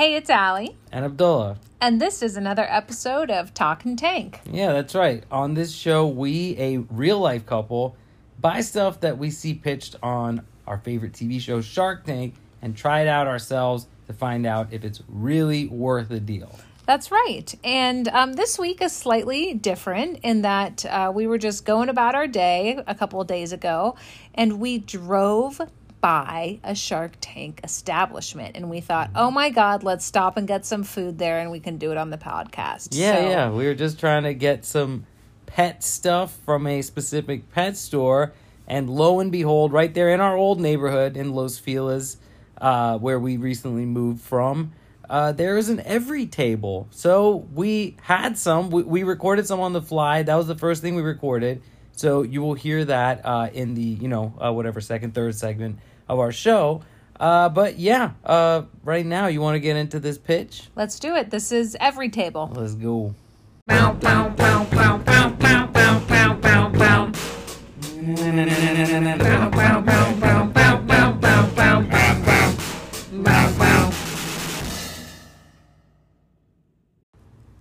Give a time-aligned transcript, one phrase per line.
[0.00, 1.58] Hey, it's Allie, and Abdullah.
[1.78, 4.40] and this is another episode of Talkin' Tank.
[4.50, 5.24] Yeah, that's right.
[5.30, 7.96] On this show, we, a real life couple,
[8.40, 12.32] buy stuff that we see pitched on our favorite TV show, Shark Tank,
[12.62, 16.58] and try it out ourselves to find out if it's really worth the deal.
[16.86, 17.54] That's right.
[17.62, 22.14] And um, this week is slightly different in that uh, we were just going about
[22.14, 23.96] our day a couple of days ago
[24.34, 25.60] and we drove
[26.00, 30.64] by a Shark Tank establishment and we thought, oh my God, let's stop and get
[30.64, 32.88] some food there and we can do it on the podcast.
[32.92, 33.50] Yeah, So- yeah.
[33.50, 35.06] We were just trying to get some
[35.46, 38.32] pet stuff from a specific pet store.
[38.66, 42.18] And lo and behold, right there in our old neighborhood in Los Feliz,
[42.60, 44.72] uh, where we recently moved from,
[45.08, 46.86] uh, there is an every table.
[46.92, 48.70] So we had some.
[48.70, 50.22] We, we recorded some on the fly.
[50.22, 51.62] That was the first thing we recorded.
[51.96, 55.80] So you will hear that uh, in the, you know, uh, whatever second, third segment
[56.10, 56.82] of our show.
[57.18, 60.64] Uh, but yeah, uh, right now, you want to get into this pitch?
[60.74, 61.30] Let's do it.
[61.30, 62.50] This is every table.
[62.52, 63.14] Let's go.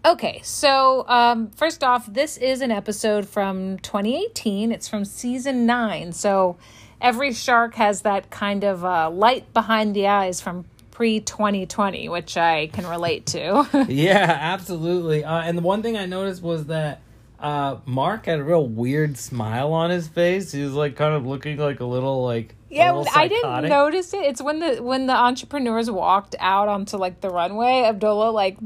[0.05, 4.71] Okay, so um, first off, this is an episode from 2018.
[4.71, 6.13] It's from season nine.
[6.13, 6.57] So
[7.01, 12.37] every shark has that kind of uh, light behind the eyes from pre 2020, which
[12.37, 13.85] I can relate to.
[13.89, 15.23] Yeah, absolutely.
[15.23, 17.01] Uh, and the one thing I noticed was that
[17.39, 20.51] uh, Mark had a real weird smile on his face.
[20.51, 24.21] He was like kind of looking like a little like yeah, I didn't notice it.
[24.23, 27.83] It's when the when the entrepreneurs walked out onto like the runway.
[27.83, 28.57] Abdullah like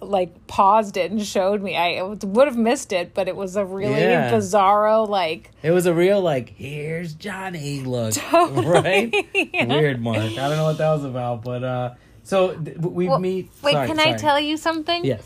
[0.00, 1.76] like paused it and showed me.
[1.76, 4.30] I would have missed it, but it was a really Yeah.
[4.32, 5.50] bizarro like.
[5.62, 9.12] It was a real like here's Johnny look, right?
[9.34, 10.18] Weird, Mark.
[10.18, 13.50] I don't know what that was about, but uh, so th- we Well, meet.
[13.62, 15.04] Wait, sorry, can I tell you something?
[15.04, 15.22] Yes.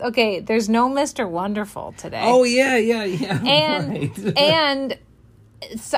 [0.00, 1.28] Okay, there's no Mr.
[1.28, 2.22] Wonderful today.
[2.24, 3.40] Oh yeah, yeah, yeah.
[3.44, 3.88] and
[4.24, 4.38] right.
[4.38, 4.98] and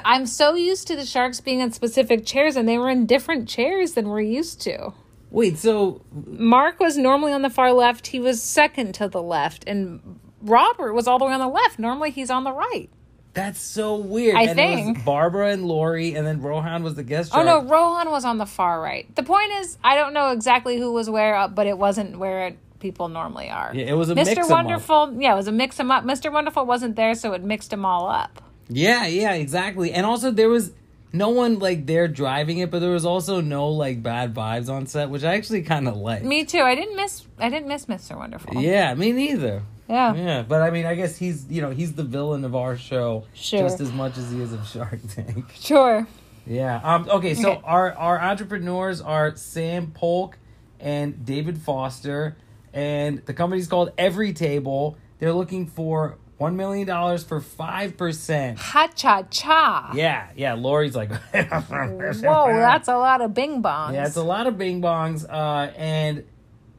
[0.05, 3.49] I'm so used to the sharks being in specific chairs, and they were in different
[3.49, 4.93] chairs than we're used to.
[5.31, 9.65] wait, so Mark was normally on the far left; he was second to the left,
[9.67, 11.79] and Robert was all the way on the left.
[11.79, 12.89] Normally, he's on the right.
[13.35, 14.35] that's so weird.
[14.37, 15.05] I and It was think.
[15.05, 17.33] Barbara and Lori, and then Rohan was the guest.
[17.35, 17.63] Oh no.
[17.63, 19.15] Rohan was on the far right.
[19.15, 22.57] The point is, I don't know exactly who was where, uh, but it wasn't where
[22.81, 23.71] people normally are.
[23.75, 24.39] Yeah, it was a Mr.
[24.39, 24.51] up.
[24.51, 25.17] Wonderful.
[25.21, 26.05] Yeah, it was a mix them up.
[26.05, 26.33] Mr.
[26.33, 28.43] Wonderful wasn't there, so it mixed them all up.
[28.71, 29.93] Yeah, yeah, exactly.
[29.93, 30.73] And also there was
[31.13, 34.87] no one like there driving it, but there was also no like bad vibes on
[34.87, 36.23] set, which I actually kind of like.
[36.23, 36.61] Me too.
[36.61, 37.27] I didn't miss.
[37.39, 38.17] I didn't miss Mr.
[38.17, 38.55] Wonderful.
[38.63, 39.63] Yeah, me neither.
[39.89, 40.15] Yeah.
[40.15, 43.25] Yeah, but I mean, I guess he's you know he's the villain of our show
[43.35, 43.61] Sure.
[43.61, 45.47] just as much as he is of Shark Tank.
[45.55, 46.07] Sure.
[46.47, 46.81] Yeah.
[46.83, 47.09] Um.
[47.11, 47.35] Okay.
[47.35, 47.61] So Okay.
[47.65, 50.39] our our entrepreneurs are Sam Polk
[50.79, 52.37] and David Foster,
[52.73, 54.97] and the company's called Every Table.
[55.19, 58.59] They're looking for one million dollars for five percent.
[58.59, 59.93] Ha cha cha.
[59.95, 60.55] Yeah, yeah.
[60.55, 63.93] Lori's like, Whoa, that's a lot of bing bongs.
[63.93, 65.29] yeah, it's a lot of bing bongs.
[65.29, 66.25] Uh, and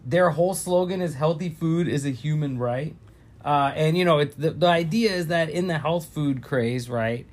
[0.04, 2.96] their whole slogan is "Healthy food is a human right."
[3.46, 6.90] Uh, and you know, it, the the idea is that in the health food craze,
[6.90, 7.28] right?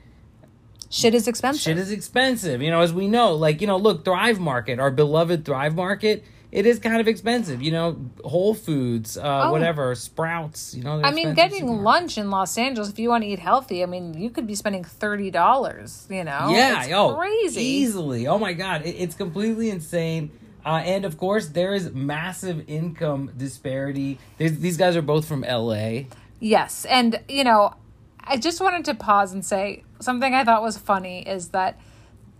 [0.91, 1.63] Shit is expensive.
[1.63, 2.61] Shit is expensive.
[2.61, 6.25] You know, as we know, like you know, look, Thrive Market, our beloved Thrive Market.
[6.59, 7.97] It is kind of expensive, you know.
[8.25, 9.53] Whole Foods, uh, Oh.
[9.53, 11.01] whatever, Sprouts, you know.
[11.05, 14.15] I mean, getting lunch in Los Angeles, if you want to eat healthy, I mean,
[14.15, 16.09] you could be spending thirty dollars.
[16.11, 17.63] You know, Yeah, it's oh, crazy.
[17.63, 18.27] easily.
[18.27, 20.33] Oh my god, it, it's completely insane.
[20.67, 24.19] Uh, and of course, there is massive income disparity.
[24.39, 26.07] There's, these guys are both from LA.
[26.41, 27.75] Yes, and you know,
[28.25, 31.79] I just wanted to pause and say something I thought was funny is that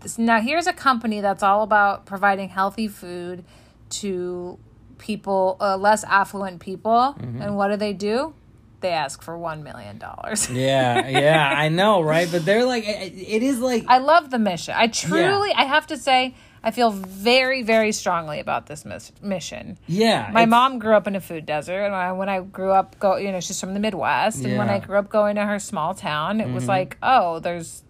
[0.01, 3.45] this, now here's a company that's all about providing healthy food
[3.89, 4.57] to
[4.97, 7.41] people, uh, less affluent people, Mm-hmm.
[7.41, 8.33] and what do they do?
[8.81, 10.49] They ask for one million dollars.
[10.51, 12.27] Yeah, yeah, I know, right?
[12.31, 14.73] But they're like, it, it is like, I love the mission.
[14.77, 19.77] I truly, I have to say, I feel very, very strongly about this mis- mission.
[19.87, 20.29] yeah.
[20.33, 23.15] My mom grew up in a food desert, and I, when I grew up, go
[23.17, 25.93] you know she's from the Midwest, and when I grew up going to her small
[25.93, 27.83] town, it was like, oh, there's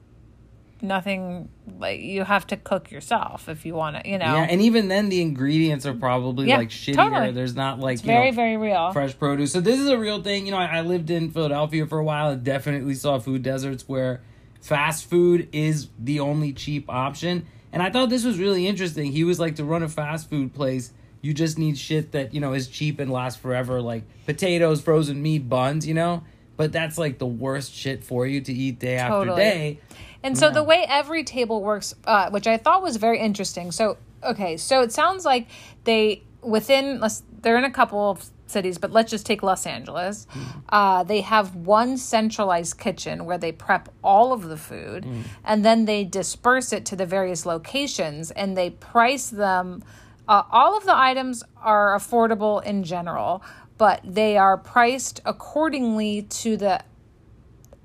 [0.81, 1.50] nothing
[1.80, 4.26] like you have to cook yourself if you want to, you know.
[4.26, 6.96] Yeah, and even then, the ingredients are probably Yeah, like shittier.
[6.96, 7.31] totally.
[7.31, 8.92] There's not like very, know, very real.
[8.94, 9.52] fresh produce.
[9.52, 10.46] So this is a real thing.
[10.46, 13.88] You know, I, I lived in Philadelphia for a while and definitely saw food deserts
[13.88, 14.22] where
[14.62, 17.46] fast food is the only cheap option.
[17.72, 19.12] And I thought this was really interesting.
[19.12, 20.92] He was like to run a fast food place.
[21.22, 25.22] You just need shit that you know is cheap and lasts forever, like potatoes, frozen
[25.22, 25.86] meat, buns.
[25.86, 26.24] You know,
[26.58, 29.80] but that's like the worst shit for you to eat day after day.
[30.24, 33.71] And so the way every table works, uh, which I thought was very interesting.
[33.71, 35.48] So okay, so it sounds like
[35.83, 37.01] they within
[37.42, 40.27] they're in a couple of cities, but let's just take Los Angeles.
[40.69, 45.06] Uh, they have one centralized kitchen where they prep all of the food,
[45.44, 49.83] and then they disperse it to the various locations, and they price them.
[50.27, 53.42] Uh, all of the items are affordable in general,
[53.77, 56.81] but they are priced accordingly to the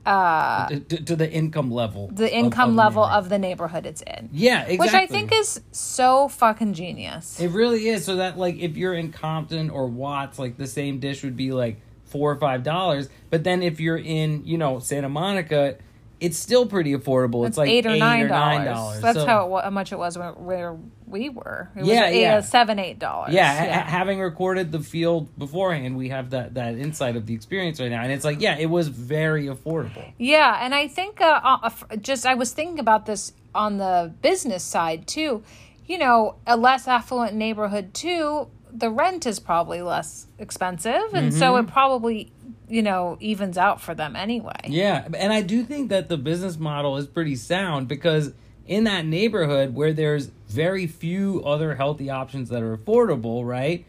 [0.06, 2.08] Uh, to, to- to the income level.
[2.12, 3.24] the income of level neighborhood.
[3.24, 4.28] of the neighborhood it's in.
[4.32, 4.78] Yeah, exactly.
[4.78, 7.40] Which I think is so fucking genius.
[7.40, 8.04] It really is.
[8.04, 11.52] So that like if you're in Compton or Watts, like the same dish would be
[11.52, 13.08] like four or five dollars.
[13.30, 15.76] But then if you're in, you know, Santa Monica,
[16.24, 17.46] it's still pretty affordable.
[17.46, 18.64] It's, like eight or nine $9.
[18.64, 19.00] dollars.
[19.00, 20.76] That's So- how, it, how much it was where, where
[21.06, 21.70] we were.
[21.76, 22.36] It was Yeah, eight, yeah.
[22.36, 23.32] uh, seven, eight dollars.
[23.34, 23.46] Yeah,
[23.82, 27.90] ha- having recorded the field beforehand, we have that that insight of the experience right
[27.90, 30.12] now, and it's like, yeah, it was very affordable.
[30.18, 34.64] Yeah, and I think uh, uh, just I was thinking about this on the business
[34.64, 35.42] side too.
[35.86, 41.52] You know, a less affluent neighborhood too, the rent is probably less expensive, and so
[41.52, 41.68] Mm-hmm.
[41.68, 42.32] it probably
[42.74, 44.58] you know evens out for them anyway.
[44.64, 48.32] Yeah, and I do think that the business model is pretty sound because
[48.66, 53.84] in that neighborhood where there's very few other healthy options that are affordable, right?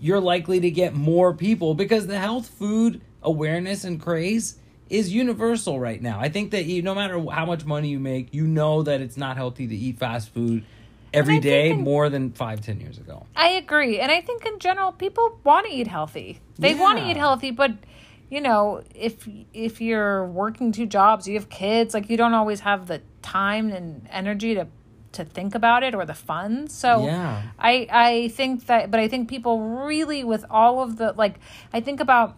[0.00, 4.56] You're likely to get more people because the health food awareness and craze
[4.88, 6.18] is universal right now.
[6.18, 9.18] I think that you, no matter how much money you make, you know that it's
[9.18, 10.64] not healthy to eat fast food
[11.12, 13.26] every day in- more than five, ten years ago.
[13.36, 16.40] I agree, and I think in general people want to eat healthy.
[16.58, 17.72] They want to eat healthy, but
[18.30, 22.60] you know, if if you're working two jobs, you have kids, like you don't always
[22.60, 24.66] have the time and energy to
[25.12, 26.72] to think about it or the funds.
[26.72, 27.42] So Yeah.
[27.58, 31.40] I I think that, but I think people really with all of the like,
[31.72, 32.36] I think about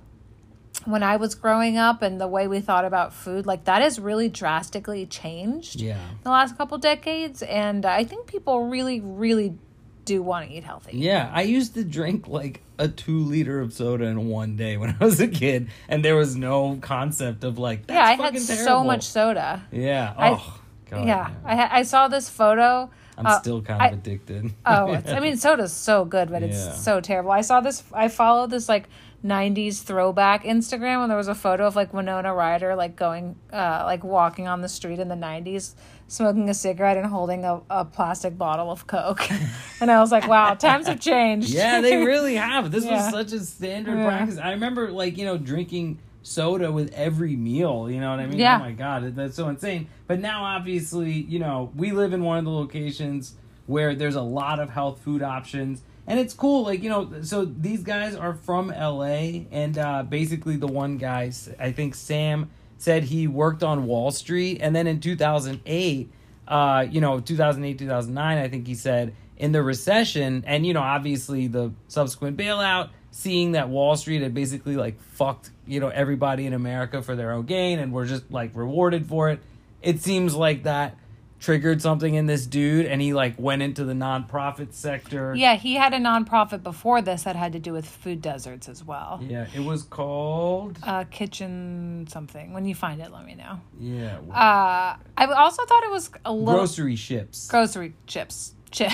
[0.87, 4.01] when I was growing up and the way we thought about food, like that has
[4.01, 5.99] really drastically changed Yeah.
[6.25, 9.55] the last couple decades, and I think people really, really
[10.05, 10.99] do want to eat healthy.
[10.99, 14.97] Yeah, I used to drink like a two liter of soda in one day when
[15.01, 18.19] I was a kid, and there was no concept of like that's yeah, I had
[18.21, 19.63] fucking so much soda.
[19.71, 20.15] Yeah.
[20.17, 20.61] I- Oh
[20.91, 21.07] god.
[21.07, 22.91] yeah, I I saw this photo.
[23.17, 24.53] I'm uh, still kind I- of addicted.
[24.67, 26.73] Oh, it's, I mean, soda's so good, but it's Yeah.
[26.75, 27.31] so terrible.
[27.31, 27.83] I saw this.
[27.93, 28.89] I followed this like
[29.25, 33.83] '90s throwback Instagram, when there was a photo of like Winona Ryder like going, uh,
[33.85, 35.75] like walking on the street in the '90s,
[36.09, 39.29] smoking a cigarette and holding a, a plastic bottle of Coke.
[39.81, 41.51] and I was like, wow, times have changed.
[41.51, 42.71] yeah, they really have.
[42.71, 43.05] This Yeah.
[43.05, 44.07] was such a standard Yeah.
[44.07, 44.39] practice.
[44.39, 47.91] I remember like you know drinking soda with every meal.
[47.91, 48.39] You know what I mean?
[48.39, 48.57] Yeah.
[48.57, 49.89] Oh my god, that's so insane.
[50.07, 53.35] But now, obviously, you know, we live in one of the locations
[53.73, 55.83] where there's a lot of health food options.
[56.07, 57.23] And it's cool, like you know.
[57.23, 62.51] So these guys are from LA, and uh, basically the one guy, I think Sam,
[62.77, 66.13] said he worked on Wall Street, and then in 2008,
[66.49, 70.83] uh, you know, 2008, 2009, I think he said in the recession, and you know,
[70.83, 76.47] obviously the subsequent bailout, seeing that Wall Street had basically like fucked, you know, everybody
[76.47, 79.39] in America for their own gain, and we're just like rewarded for it.
[79.81, 80.97] It seems like that
[81.43, 85.35] triggered something in this dude, and he like went into the nonprofit sector.
[85.37, 88.85] Yeah, he had a nonprofit before this that had to do with food deserts as
[88.85, 89.21] well.
[89.23, 90.79] Yeah, it was called.
[90.83, 92.53] Uh, kitchen something.
[92.53, 93.61] When you find it, let me know.
[93.79, 97.49] Yeah, Uh, I also thought it was a little grocery ships.
[97.49, 98.55] grocery chips.
[98.73, 98.93] Chip.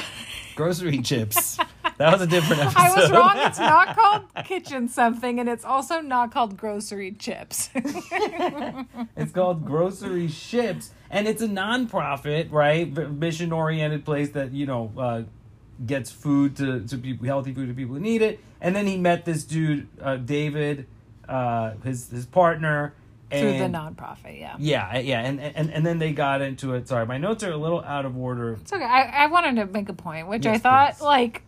[0.57, 1.57] grocery chips.
[1.99, 2.79] That was a different episode.
[2.81, 3.33] I was wrong.
[3.39, 7.71] It's not called kitchen something, and it's also not called grocery chips.
[9.17, 12.89] It's called Grocery Ships, and it's a nonprofit, right?
[13.11, 15.23] Mission oriented place that you know uh,
[15.85, 18.41] gets food to to people, healthy food to people who need it.
[18.61, 20.87] And then he met this dude, uh, David,
[21.29, 22.95] uh, his his partner,
[23.31, 24.57] and Through the nonprofit, yeah.
[24.59, 26.89] yeah, yeah, and, and and then they got into it.
[26.89, 28.55] Sorry, my notes are a little out of order.
[28.55, 28.83] It's okay.
[28.85, 31.05] I, I wanted to make a point, which I thought please.
[31.05, 31.43] like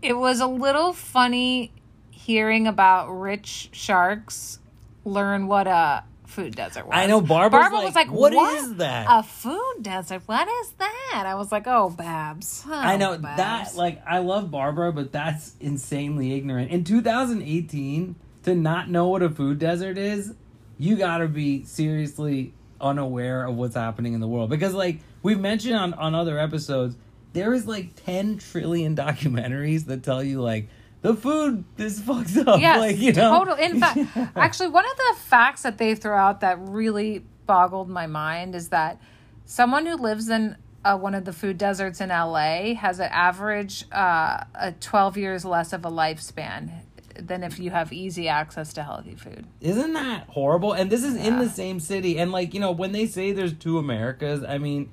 [0.00, 1.72] it was a little funny
[2.10, 4.58] hearing about rich sharks
[5.04, 6.94] learn what a food desert was.
[6.94, 10.22] I know Barbara's Barbara like, was like, "What "What is that?" A food desert?
[10.26, 13.36] What is that?" I was like, "Oh, Babs." Oh, I know Babs.
[13.36, 16.70] that like I love Barbara, but that's insanely ignorant.
[16.70, 20.34] In 2018, to not know what a food desert is,
[20.78, 24.50] you gotta be seriously unaware of what's happening in the world.
[24.50, 26.96] Because like we've mentioned on, on other episodes,
[27.32, 30.68] there is like 10 trillion documentaries that tell you like
[31.02, 32.60] the food is fucked up.
[32.60, 33.54] Yes, like you know total.
[33.54, 33.98] In fact,
[34.36, 38.70] actually, one of the facts that they throw out that really boggled my mind is
[38.70, 39.00] that
[39.44, 43.84] someone who lives in uh, one of the food deserts in LA has an average
[43.92, 46.70] uh, a 12 years less of a lifespan
[47.20, 49.46] than if you have easy access to healthy food.
[49.60, 50.72] Isn't that horrible?
[50.72, 52.18] And this is in the same city.
[52.18, 54.90] And like, you know, when they say there's two Americas, I mean,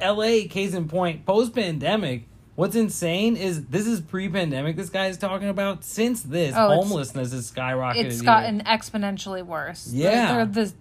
[0.00, 4.76] LA, case in point, post pandemic, what's insane is this is pre-pandemic.
[4.76, 5.84] This guy is talking about.
[5.84, 8.04] Since this, Oh, homelessness is skyrocketed.
[8.04, 8.24] It's here.
[8.24, 9.90] gotten exponentially worse.
[9.92, 10.44] Yeah.
[10.44, 10.74] the, the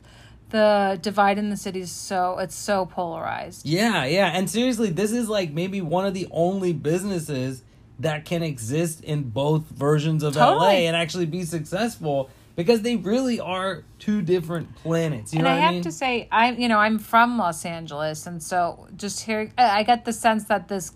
[0.50, 3.65] the divide in the city is so it's so polarized.
[3.65, 4.27] Yeah, yeah.
[4.27, 7.63] And seriously, this is like maybe one of the only businesses
[8.00, 13.40] that can exist in both versions of LA and actually be successful because they really
[13.40, 15.34] are two different planets.
[15.34, 15.84] You and know I what have I mean?
[15.84, 20.06] to say, I'm you know I'm from Los Angeles, and so just hearing, I get
[20.06, 20.94] the sense that this,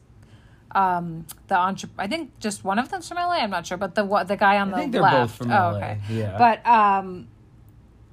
[0.71, 3.39] um, the entre- I think just one of them's from LA.
[3.39, 5.15] I'm not sure, but the what the guy on I the think they're left.
[5.15, 5.99] both from oh, LA, okay.
[6.09, 6.37] yeah.
[6.37, 7.27] But um,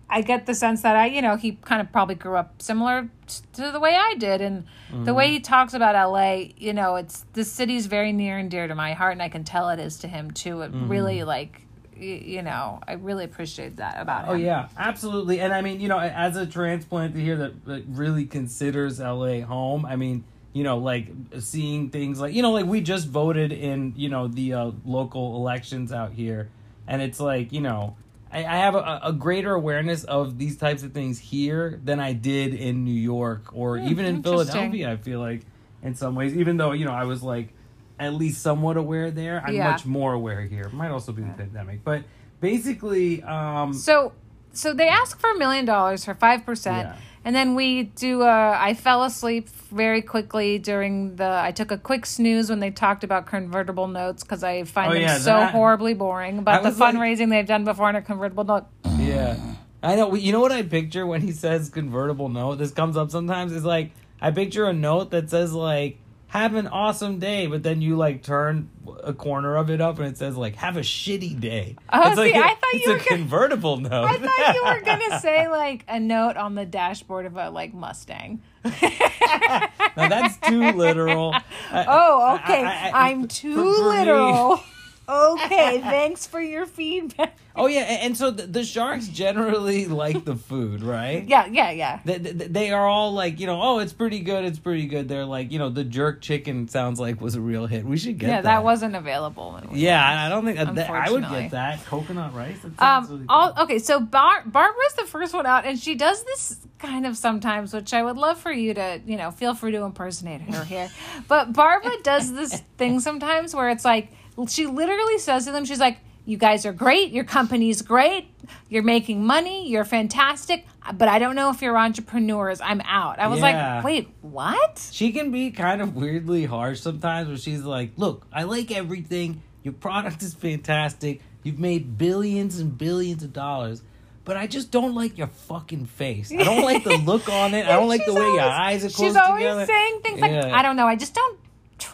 [0.09, 3.09] I get the sense that I you know he kind of probably grew up similar
[3.27, 5.15] t- to the way I did, and the Mm-hmm.
[5.15, 8.75] way he talks about LA, you know, it's the city's very near and dear to
[8.75, 10.63] my heart, and I can tell it is to him too.
[10.63, 11.63] It really like.
[11.99, 14.35] y- You know, I really appreciate that about him.
[14.35, 14.43] Mm-hmm.
[14.43, 15.41] Oh yeah, absolutely.
[15.41, 19.85] And I mean, you know, as a transplant here that, that really considers LA home,
[19.85, 20.23] I mean,
[20.53, 21.09] you know, like
[21.41, 25.35] seeing things like you know, like we just voted in, you know, the uh, local
[25.37, 26.49] elections out here,
[26.87, 27.97] and it's like you know,
[28.37, 32.13] I, I have a, a greater awareness of these types of things here than I
[32.13, 34.23] did in New York or even in.
[34.23, 34.93] Philadelphia.
[34.93, 35.41] I feel like
[35.83, 37.55] in some ways, even though you know I was like
[37.99, 39.71] at least somewhat aware there, I'm Yeah.
[39.71, 40.69] much more aware here.
[40.69, 42.03] Might also be the pandemic, but
[42.41, 44.13] basically, um, So,
[44.53, 46.97] so they ask for a million dollars for five percent, Yeah.
[47.27, 48.23] And then we do.
[48.23, 51.29] Uh, I fell asleep very quickly during the.
[51.29, 54.95] I took a quick snooze when they talked about convertible notes because I find Oh,
[54.95, 56.43] them yeah, so that- horribly boring.
[56.45, 58.65] But the was like- fundraising they've done before on a convertible note.
[58.99, 59.37] Yeah.
[59.83, 60.15] I know.
[60.15, 62.55] You know what I picture when he says convertible note?
[62.57, 63.53] This comes up sometimes.
[63.53, 63.91] Is like,
[64.21, 68.23] I picture a note that says, like, have an awesome day, but then you, like,
[68.23, 68.69] turn
[69.05, 71.77] a corner of it up and it says, like, have a shitty day.
[71.93, 74.05] Oh, it's like see, a- I thought you a were gonna- convertible note.
[74.05, 77.73] I thought you were gonna say like a note on the dashboard of a like
[77.75, 78.43] Mustang.
[78.65, 81.35] now, that's too literal.
[81.73, 82.65] Oh, okay.
[82.65, 84.61] I- am too for me- literal.
[85.09, 87.37] okay, thanks for your feedback.
[87.59, 87.81] Oh, yeah.
[87.81, 91.27] And, and so the, the sharks generally like the food, right?
[91.27, 92.01] Yeah, yeah, yeah.
[92.05, 95.09] they, they they are all like you know oh it's pretty good it's pretty good
[95.09, 98.19] they're like you know the jerk chicken sounds like was a real hit we should
[98.19, 99.53] get yeah, that, that wasn't available.
[99.53, 102.83] When we yeah I- I don't think that, I would get that coconut rice that
[102.83, 103.07] Um.
[103.09, 103.79] really All, okay.
[103.79, 107.95] So Bar- Barbara's the first one out, and she does this kind of sometimes, which
[107.95, 110.91] I would love for you to, you know, feel free to impersonate her here.
[111.29, 114.13] but Barbara does this thing sometimes where it's like
[114.49, 117.11] she literally says to them, she's like, "You guys are great.
[117.13, 118.29] Your company's great.
[118.69, 119.69] You're making money.
[119.69, 120.67] You're fantastic.
[120.95, 122.61] But I don't know if you're entrepreneurs.
[122.61, 123.77] I'm out." I was Yeah.
[123.77, 128.27] like, "Wait, what?" she can be kind of weirdly harsh sometimes where she's like look
[128.33, 133.83] I like everything your product is fantastic you've made billions and billions of dollars
[134.25, 136.33] but I just don't like your fucking face.
[136.33, 137.65] I don't like the look on it.
[137.67, 139.67] I don't like the way your eyes are close She's always together.
[139.67, 140.51] saying things like, Yeah.
[140.57, 140.87] "I don't know.
[140.89, 141.39] I just don't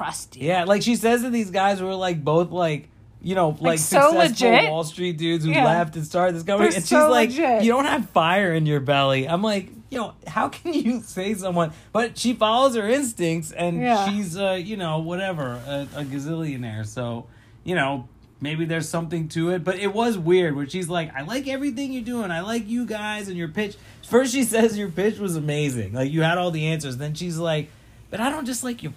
[0.02, 2.88] trust you." Yeah, like she says to these guys who are like both like
[3.22, 4.18] you know like, so successful
[4.50, 4.70] legit.
[4.70, 5.64] Wall Street dudes who Yeah.
[5.64, 7.62] left and started this company, They're and she's so like, legit.
[7.62, 11.34] "You don't have fire in your belly." I'm like, you know, how can you say
[11.34, 11.72] someone?
[11.92, 14.08] But she follows her instincts, and Yeah.
[14.08, 16.86] she's uh, you know, whatever, a, a gazillionaire.
[16.86, 17.26] So
[17.64, 18.08] you know.
[18.40, 21.92] Maybe there's something to it, but it was weird where she's like, I like everything
[21.92, 22.32] you're doing.
[22.32, 23.76] I like you guys and your pitch.
[24.04, 25.92] First, she says your pitch was amazing.
[25.92, 26.96] Like, you had all the answers.
[26.96, 27.70] Then she's like,
[28.10, 28.94] but I don't just like your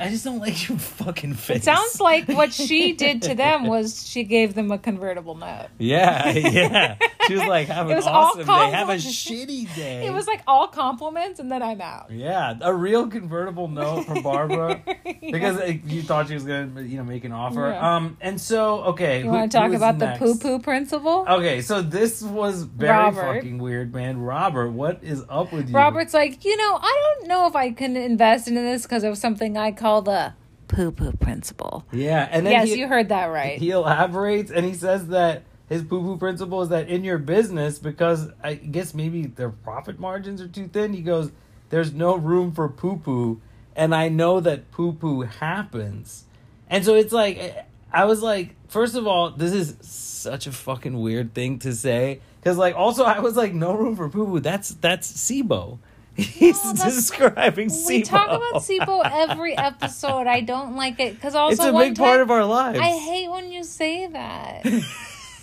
[0.00, 1.58] I just don't like your fucking face.
[1.58, 5.66] It sounds like what she did to them was she gave them a convertible note.
[5.78, 6.96] Yeah, yeah.
[7.26, 8.70] She was like, "Have It an awesome day.
[8.70, 12.10] Have a shitty day." It was like all compliments, and then I'm out.
[12.10, 14.82] yeah, a real convertible note from Barbara
[15.20, 17.68] because uh, you thought she was gonna, you know, make an offer.
[17.70, 17.96] Yeah.
[17.96, 20.20] Um, and so okay, You want to talk about the next?
[20.20, 21.24] poo poo principle?
[21.28, 23.34] Okay, so this was very Robert.
[23.36, 24.18] fucking weird, man.
[24.20, 25.74] Robert, what is up with you?
[25.74, 29.16] Robert's like, you know, I don't know if I can invest in this because of
[29.18, 30.34] something I call the
[30.68, 31.84] poo poo principle.
[31.92, 33.58] Yeah, and then Yes, he, you heard that right.
[33.58, 37.78] he elaborates and he says that his poo poo principle is that in your business,
[37.78, 41.30] because I guess maybe their profit margins are too thin, he goes,
[41.70, 43.40] There's no room for poo poo.
[43.76, 46.24] And I know that poo poo happens.
[46.68, 50.98] And so it's like, I was like, first of all, this is such a fucking
[51.00, 52.20] weird thing to say.
[52.40, 54.40] Because, like, also, I was like, no room for poo poo.
[54.40, 55.78] That's, that's SIBO.
[56.18, 57.86] He's No, describing SIBO.
[57.88, 60.26] we talk about SIBO every episode.
[60.26, 62.78] I don't like it because also It's a big part of our lives.
[62.80, 64.66] I hate when you say that.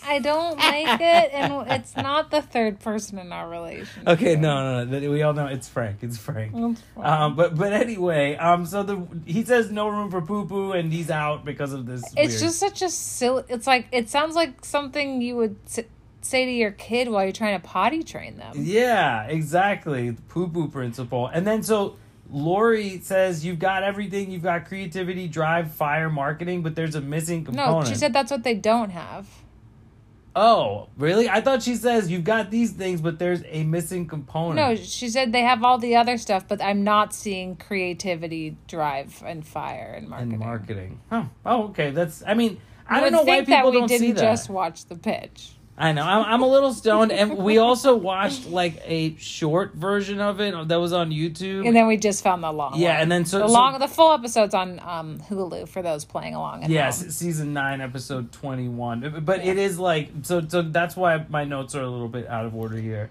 [0.08, 4.08] I don't like it, and it's not the third person in our relationship.
[4.08, 5.10] Okay, no, no, no.
[5.10, 6.04] We all know it's Frank.
[6.04, 6.52] It's Frank.
[6.54, 7.06] That's fine.
[7.22, 10.94] Um, but but anyway, um, so the he says no room for poo poo, and
[10.94, 12.04] he's out because of this.
[12.16, 13.46] It's weird- just such a silly.
[13.50, 15.80] It's like it sounds like something you would s-
[16.26, 18.54] say to your kid while you're trying to potty train them.
[18.58, 20.10] yeah, exactly.
[20.12, 21.96] The poo poo principle, and then so
[22.30, 24.32] Lori says you've got everything.
[24.32, 27.86] You've got creativity, drive, fire, marketing, but there's a missing component.
[27.86, 29.28] No, she said that's what they don't have.
[30.38, 31.30] Oh, really?
[31.30, 34.56] I thought she says you've got these things, but there's a missing component.
[34.58, 39.24] No, she said they have all the other stuff, but I'm not seeing creativity, drive,
[39.26, 40.32] and fire and marketing.
[40.34, 41.00] and marketing.
[41.10, 41.24] Huh.
[41.46, 41.92] Oh, okay.
[41.92, 42.22] That's.
[42.28, 44.22] I mean, I I don't know why people we don't see didn't that.
[44.24, 45.52] just watch the pitch.
[45.78, 46.04] I know.
[46.04, 50.70] I'm, I'm a little stoned, and we also watched like a short version of it
[50.70, 51.68] that was on YouTube.
[51.68, 53.02] And then we just found the long Yeah, one.
[53.02, 56.34] and then so- the so- long the full episode's on um, Hulu for those playing
[56.34, 57.12] along Yes, home.
[57.12, 59.24] season nine, episode twenty-one.
[59.26, 60.48] But it is like so.
[60.48, 63.10] So that's why my notes are a little bit out of order here.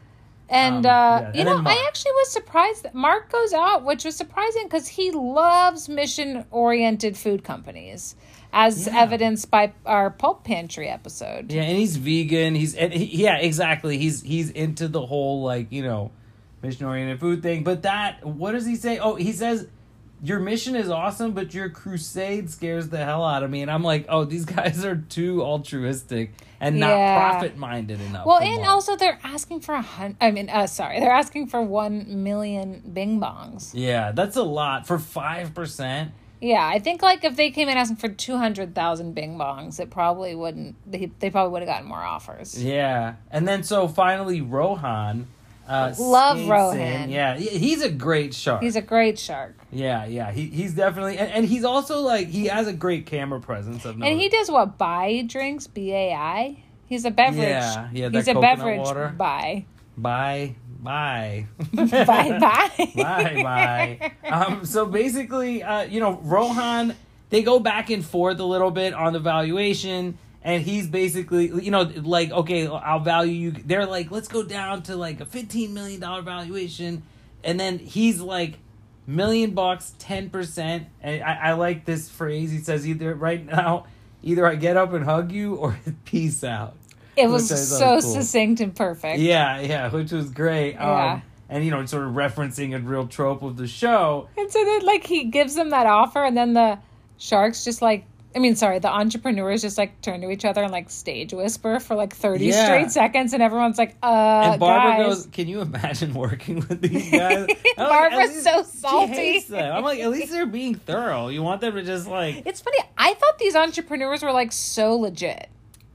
[0.49, 1.77] And Um, uh, yeah, you and know, Mark.
[1.77, 7.17] I actually was surprised that Mark goes out, which was surprising because he loves mission-oriented
[7.17, 8.15] food companies,
[8.55, 9.03] as Yeah.
[9.03, 11.53] evidenced by our pulp pantry episode.
[11.53, 12.55] Yeah, and he's vegan.
[12.55, 13.99] He's and he, yeah, exactly.
[13.99, 16.13] He's he's into the whole like you know
[16.63, 17.65] mission oriented food thing.
[17.65, 18.99] But that what does he say?
[18.99, 19.67] Oh, he says
[20.23, 23.61] your mission is awesome, but your crusade scares the hell out of me.
[23.61, 27.19] And I'm like, oh, these guys are too altruistic and not Yeah.
[27.19, 28.25] profit minded enough.
[28.25, 30.17] Well, and also they're asking for a hundred.
[30.23, 33.73] I mean, uh, sorry, they're asking for one million Bing Bongs.
[33.75, 36.13] yeah, that's a lot for five percent.
[36.45, 39.81] Yeah, I think like if they came in asking for two hundred thousand Bing Bongs,
[39.81, 40.77] it probably wouldn't.
[40.91, 42.63] They, they probably would have gotten more offers.
[42.63, 45.27] Yeah, and then so finally Rohan.
[45.67, 46.79] Uh, Love Rohan.
[46.79, 47.11] in.
[47.11, 48.63] Yeah, he's a great shark.
[48.63, 50.31] He's a great shark, yeah, yeah.
[50.31, 53.87] He he's definitely and, and he's also like he has a great camera presence.
[53.87, 56.63] I've and he does what Bai drinks B A I.
[56.87, 57.49] He's a beverage.
[57.49, 59.15] Yeah, yeah, He's a beverage water.
[59.17, 59.65] buy.
[59.97, 62.91] Bye, bye, bye bye.
[62.95, 64.13] bye, bye.
[64.29, 66.95] Um, so basically, uh, you know, Rohan,
[67.31, 71.71] they go back and forth a little bit on the valuation, and he's basically, you
[71.71, 73.51] know, like, okay, I'll value you.
[73.53, 77.03] They're like, let's go down to like a fifteen million dollar valuation,
[77.43, 78.59] and then he's like,
[79.07, 80.87] million bucks, ten percent.
[81.01, 82.51] And I, I like this phrase.
[82.51, 83.87] He says either right now,
[84.23, 86.77] either I get up and hug you, or peace out.
[87.17, 88.01] It was so cool.
[88.01, 89.19] succinct and perfect.
[89.21, 90.73] Yeah, yeah, which was great.
[90.75, 91.15] Yeah.
[91.15, 94.29] Um, and you know, sort of referencing a real trope of the show.
[94.37, 96.79] And so then, like, he gives them that offer, and then the
[97.19, 100.73] sharks just like, I mean, sorry, the entrepreneurs just like turn to each other and
[100.73, 102.65] like stage whisper for like 30 Yeah.
[102.65, 105.15] straight seconds, and everyone's like, uh, And Barbara guys.
[105.19, 109.45] goes, "Can you imagine working with these guys?" I'm like, Barbara's so salty.
[109.55, 111.29] I'm like, at least they're being thorough.
[111.29, 112.43] You want them to just like.
[112.45, 112.79] It's funny.
[112.99, 115.49] I thought these entrepreneurs were like so legit.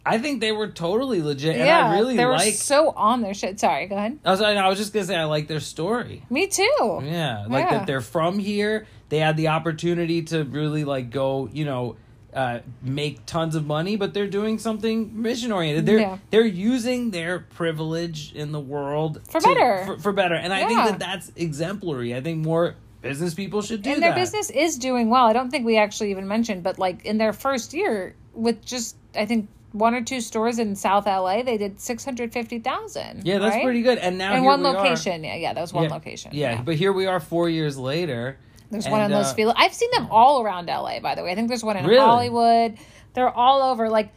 [0.05, 2.53] I think they were totally legit, and yeah, I really they were like.
[2.53, 3.59] so on their shit.
[3.59, 4.17] Sorry, go ahead.
[4.25, 6.23] I was, I was just gonna say I like their story.
[6.29, 7.01] Me too.
[7.03, 7.77] Yeah, like Yeah.
[7.79, 8.87] that they're from here.
[9.09, 11.95] They had the opportunity to really like go, you know,
[12.33, 15.85] uh, make tons of money, but they're doing something mission oriented.
[15.85, 16.17] They're Yeah.
[16.29, 19.83] they're using their privilege in the world For to- better.
[19.85, 22.15] For, for better, and I think that that's exemplary.
[22.15, 24.15] I think more business people should do and that.
[24.15, 25.25] their business is doing well.
[25.25, 28.95] I don't think we actually even mentioned, but like in their first year, with just
[29.15, 33.25] I think one or two stores in South LA, they did six hundred fifty thousand.
[33.25, 33.97] Yeah, that's pretty good.
[33.99, 34.73] And now in one we are.
[34.73, 35.23] location.
[35.23, 36.31] Yeah, yeah, that was one Yeah, location.
[36.33, 38.37] Yeah, but here we are four years later.
[38.71, 39.53] there's one in and, Los uh, Feliz.
[39.57, 40.99] I've seen them all around LA.
[40.99, 41.99] By the way, I think there's one in Really?
[41.99, 42.77] Hollywood.
[43.13, 43.89] They're all over.
[43.89, 44.11] Like,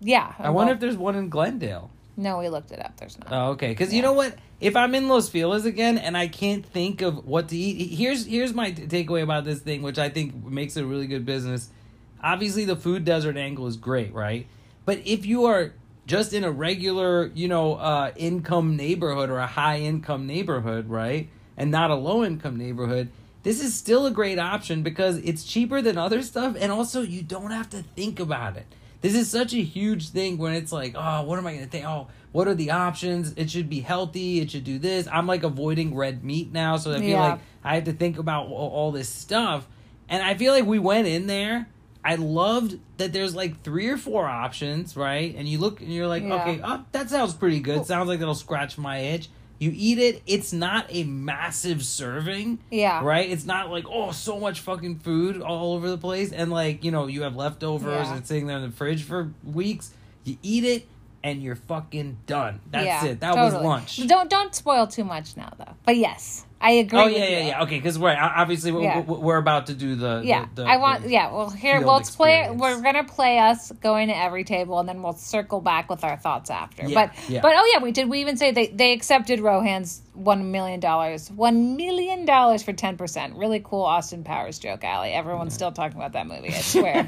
[0.00, 0.32] yeah.
[0.38, 1.90] I wonder if there's one in Glendale.
[2.16, 2.96] no, we looked it up.
[2.96, 3.28] There's not.
[3.32, 3.68] Oh, okay.
[3.68, 4.36] Because you know what?
[4.60, 8.24] If I'm in Los Feliz again and I can't think of what to eat, here's
[8.26, 11.26] here's my t- takeaway about this thing, which I think makes it a really good
[11.26, 11.68] business.
[12.22, 14.46] Obviously, the food desert angle is great, right?
[14.84, 15.72] But if you are
[16.06, 21.28] just in a regular, you know, uh, income neighborhood or a high income neighborhood, right,
[21.56, 23.10] and not a low income neighborhood,
[23.42, 27.22] this is still a great option because it's cheaper than other stuff, and also you
[27.22, 28.66] don't have to think about it.
[29.00, 31.70] This is such a huge thing when it's like, oh, what am I going to
[31.70, 31.84] think?
[31.84, 33.34] Oh, what are the options?
[33.36, 34.40] It should be healthy.
[34.40, 35.06] It should do this.
[35.12, 37.20] I'm like avoiding red meat now, so I feel Yeah.
[37.32, 39.68] like I have to think about all, all this stuff.
[40.08, 41.68] And I feel like we went in there.
[42.04, 45.34] I loved that there's like three or four options, right?
[45.36, 46.34] And you look and you're like, Yeah.
[46.42, 47.86] okay, oh, that sounds pretty good.
[47.86, 49.28] Sounds like that'll scratch my itch.
[49.58, 50.20] You eat it.
[50.26, 53.02] It's not a massive serving Yeah.
[53.02, 53.30] right?
[53.30, 56.90] It's not like oh, so much fucking food all over the place, and like you
[56.90, 58.16] know you have leftovers Yeah.
[58.16, 59.92] and sitting there in the fridge for weeks.
[60.24, 60.86] You eat it,
[61.22, 62.60] and you're fucking done.
[62.70, 63.20] That's Yeah, it.
[63.20, 64.06] That was lunch.
[64.06, 65.74] Don't don't spoil too much now, though.
[65.86, 66.98] But yes, I agree.
[66.98, 67.46] Oh yeah, yeah, you.
[67.48, 67.62] yeah.
[67.64, 69.00] Okay, because we're obviously we're, Yeah.
[69.00, 71.06] we're- about to do the Yeah, The, the, I want.
[71.10, 72.48] yeah, well, here let's play.
[72.50, 76.16] We're gonna play us going to every table, and then we'll circle back with our
[76.16, 76.86] thoughts after.
[76.88, 77.40] Yeah, but yeah.
[77.42, 78.08] but oh yeah, we did.
[78.08, 82.96] We even say they they accepted Rohan's one million dollars, one million dollars for ten
[82.96, 83.34] percent.
[83.36, 85.10] Really cool Austin Powers joke, Allie.
[85.12, 86.48] Everyone's still talking about that movie.
[86.48, 87.06] I swear.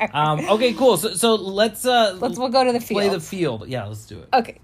[0.14, 0.96] Um, okay, cool.
[0.96, 3.00] So so let's uh let's we'll go to the field.
[3.00, 3.66] play the field.
[3.66, 4.28] Yeah, let's do it.
[4.32, 4.60] okay.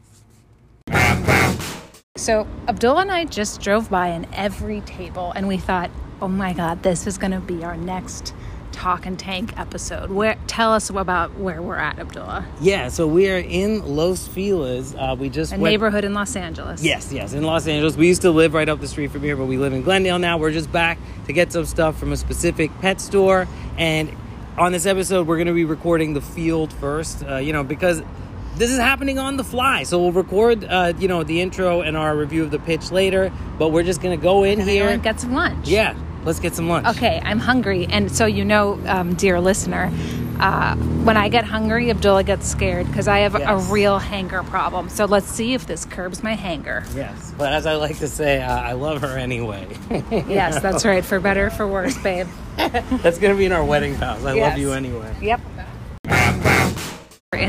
[2.20, 6.52] So Abdullah and I just drove by an every table, and we thought, oh my
[6.52, 8.34] god, this is going to be our next
[8.72, 10.10] Talkin' Tank episode.
[10.10, 12.44] Where tell us about where we're at, Abdullah.
[12.60, 14.94] Yeah, so we are in Los Feliz.
[14.94, 16.82] Uh, we just A went- neighborhood in Los Angeles.
[16.82, 17.96] Yes, yes, in Los Angeles.
[17.96, 20.18] We used to live right up the street from here, but we live in Glendale
[20.18, 20.36] now.
[20.36, 23.48] We're just back to get some stuff from a specific pet store.
[23.78, 24.14] And
[24.58, 28.02] on this episode, we're going to be recording the field first, uh, you know, because
[28.60, 29.82] this is happening on the fly.
[29.84, 33.32] So we'll record, uh, you know, the intro and our review of the pitch later,
[33.58, 34.88] but we're just going to go in here.
[34.88, 35.66] and get some lunch.
[35.66, 36.86] yeah, let's get some lunch.
[36.86, 39.90] Okay, I'm hungry, and so you know, um, dear listener,
[40.40, 43.48] uh, when I get hungry, Abdullah gets scared because I have Yes.
[43.48, 44.88] a real hanger problem.
[44.90, 46.84] So let's see if this curbs my hanger.
[46.94, 49.66] Yes, but as I like to say, uh, I love her anyway.
[50.10, 51.04] Yes, that's right.
[51.04, 52.26] For better, for worse, babe.
[52.56, 54.24] That's going to be in our wedding vows.
[54.24, 54.50] I Yes.
[54.50, 55.14] love you anyway.
[55.22, 55.40] Yep.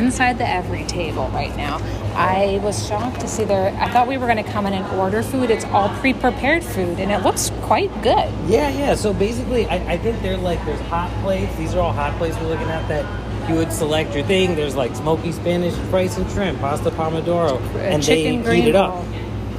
[0.01, 1.77] Inside the every table right now.
[2.15, 3.69] I was shocked to see there.
[3.79, 5.51] I thought we were going to come in and order food.
[5.51, 8.27] It's all pre-prepared food, and it looks quite good.
[8.47, 8.95] Yeah, yeah.
[8.95, 11.55] So basically, I, I think they're like there's hot plates.
[11.55, 13.05] These are all hot plates we're looking at that
[13.49, 14.55] you would select your thing.
[14.55, 18.75] There's like smoky Spanish rice and shrimp, pasta pomodoro, and chicken they green heat it
[18.75, 18.91] up.
[18.95, 19.05] roll.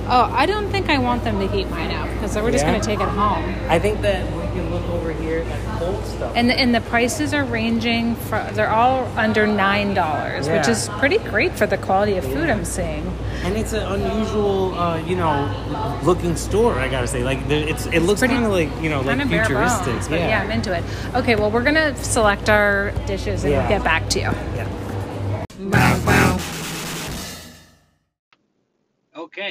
[0.09, 2.71] Oh, I don't think I want them to heat mine up because we're just Yeah?
[2.73, 3.55] going to take it home.
[3.71, 6.33] I think that can look over here at stuff.
[6.37, 11.19] And and the prices are ranging from they're all under nine dollars, which is pretty
[11.19, 13.07] great for the quality of food I'm seeing.
[13.45, 16.75] And it's an unusual, uh, you know, looking store.
[16.79, 19.29] I gotta say, like it's it looks kind of like you know like Kind of
[19.31, 19.87] bare futuristic.
[19.95, 20.43] bones, but yeah.
[20.43, 20.85] I'm into it.
[21.15, 23.69] Okay, well we're gonna select our dishes and Yeah.
[23.69, 24.31] get back to you.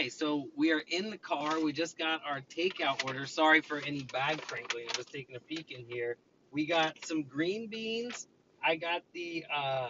[0.01, 1.59] Okay, so we are in the car.
[1.59, 3.27] We just got our takeout order.
[3.27, 4.85] Sorry for any bag crinkling.
[4.91, 6.17] I was taking a peek in here.
[6.49, 8.27] We got some green beans.
[8.65, 9.89] I got the uh,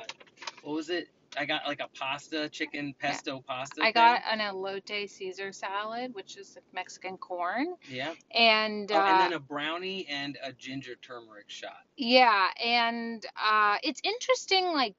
[0.63, 1.07] what was it?
[1.37, 3.81] I got like a pasta, chicken pesto pasta.
[3.81, 8.11] I got an elote Caesar salad, which is Mexican corn, yeah.
[8.35, 11.85] and uh, Oh, and then a brownie and a ginger turmeric shot.
[11.95, 14.73] Yeah, and uh, it's interesting.
[14.73, 14.95] Like,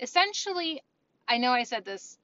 [0.00, 0.82] essentially,
[1.28, 2.17] I know I said this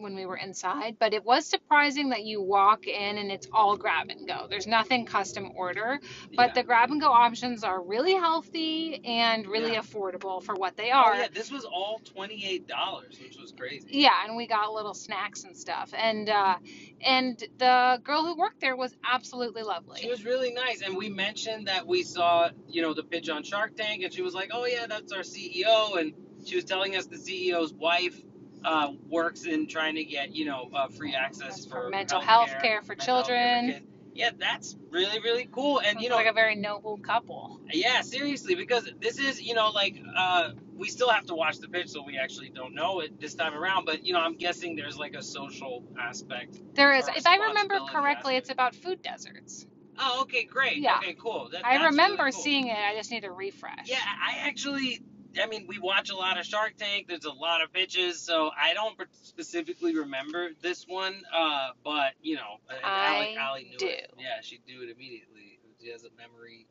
[0.00, 3.76] when we were inside, but it was surprising that you walk in and it's all
[3.76, 4.46] grab and go.
[4.48, 6.00] There's nothing custom order,
[6.36, 6.52] but yeah.
[6.54, 9.80] the grab and go options are really healthy and really Yeah.
[9.82, 11.10] affordable for what they are.
[11.12, 11.20] Oh are.
[11.20, 13.88] yeah, this was all twenty eight dollars, which was crazy.
[13.90, 16.56] Yeah, and we got little snacks and stuff, and uh,
[17.04, 20.00] and the girl who worked there was absolutely lovely.
[20.00, 23.42] She was really nice, and we mentioned that we saw, you know, the pitch on
[23.42, 26.12] Shark Tank, and she was like, "Oh yeah, that's our CEO," and
[26.44, 28.20] she was telling us the CEO's wife
[28.64, 32.50] uh, works in trying to get, you know, uh, free access For for, mental health
[32.62, 33.86] care for children.
[34.12, 37.60] Yeah, that's really really cool, and Sounds you know, like a very noble couple.
[37.72, 41.68] yeah, seriously, because this is, you know, like uh, we still have to watch the
[41.68, 43.86] pitch, so we actually don't know it this time around.
[43.86, 46.60] But you know, I'm guessing there's like a social aspect.
[46.74, 48.44] There is, if I remember correctly, aspect.
[48.46, 49.66] it's about food deserts.
[49.98, 50.78] Oh, okay, great.
[50.78, 50.96] Yeah.
[50.96, 51.48] Okay, cool.
[51.52, 52.42] That, I remember really cool.
[52.42, 52.76] seeing it.
[52.76, 53.86] I just need to refresh.
[53.86, 55.00] Yeah, I actually,
[55.40, 57.06] I mean, we watch a lot of Shark Tank.
[57.08, 61.22] There's a lot of pitches, so I don't specifically remember this one.
[61.32, 63.86] Uh, but you know, Allie, I Allie knew do.
[63.86, 64.12] it.
[64.18, 65.58] Yeah, she knew it immediately.
[65.80, 66.66] She has a memory.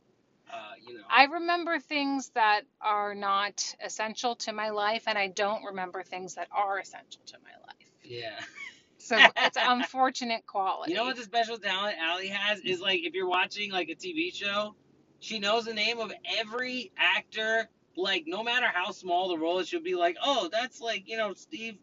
[0.52, 1.04] Uh, you know.
[1.10, 6.36] I remember things that are not essential to my life, and I don't remember things
[6.36, 7.92] that are essential to my life.
[8.04, 8.40] yeah.
[8.98, 10.92] So it's unfortunate quality.
[10.92, 13.96] You know what the special talent Allie has is like if you're watching like a
[13.96, 14.76] TV show,
[15.20, 17.70] she knows the name of every actor.
[17.96, 21.18] Like no matter how small the role is, she'll be like, "Oh, that's like you
[21.18, 21.78] know Steve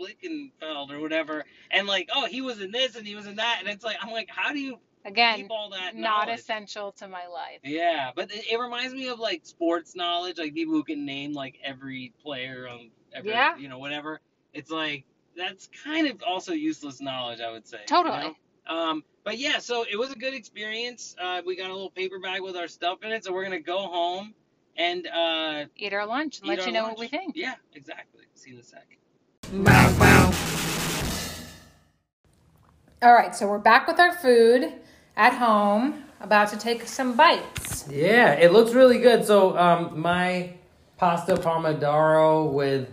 [0.00, 3.58] Blickenfeld or whatever," and like, "Oh, he was in this and he was in that,"
[3.60, 6.40] and it's like, I'm like, how do you Again, keep all that not knowledge?
[6.40, 7.60] essential to my life.
[7.64, 11.32] Yeah, but it, it reminds me of like sports knowledge, like people who can name
[11.32, 13.56] like every player on every, Yeah.
[13.56, 14.20] you know, whatever.
[14.52, 15.04] It's like
[15.36, 17.80] that's kind of also useless knowledge, I would say.
[17.80, 18.20] you Totally.
[18.20, 18.34] know?
[18.66, 21.16] Um, but yeah, so it was a good experience.
[21.20, 23.60] Uh, we got a little paper bag with our stuff in it, so we're gonna
[23.60, 24.34] go home
[24.78, 26.92] and uh, Eat our lunch and let you know lunch.
[26.92, 27.36] what we think.
[27.36, 28.22] Yeah, exactly.
[28.34, 28.86] See you in a sec.
[33.02, 34.72] All right, so we're back with our food
[35.16, 37.86] at home, about to take some bites.
[37.90, 39.24] Yeah, it looks really good.
[39.24, 40.54] So um, my
[40.96, 42.88] pasta pomodoro with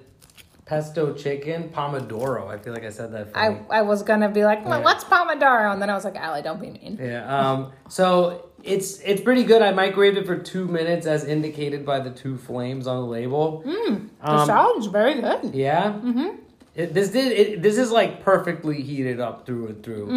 [0.65, 2.49] pesto chicken pomodoro.
[2.49, 3.33] I feel like I said that.
[3.33, 3.59] Funny.
[3.71, 4.85] I, I was gonna be like, well, Yeah.
[4.85, 5.73] what's pomodoro?
[5.73, 6.99] And then I was like, Allie, don't be mean.
[7.01, 7.25] Yeah.
[7.51, 7.71] Um.
[7.89, 9.61] So it's it's pretty good.
[9.61, 13.61] I microwaved it for two minutes, as indicated by the two flames on the label.
[13.61, 15.53] The Um, salad's very good.
[15.53, 15.93] Yeah.
[15.93, 16.29] Mm-hmm.
[16.75, 17.31] It, this did.
[17.31, 20.09] It, this is like perfectly heated up through and through.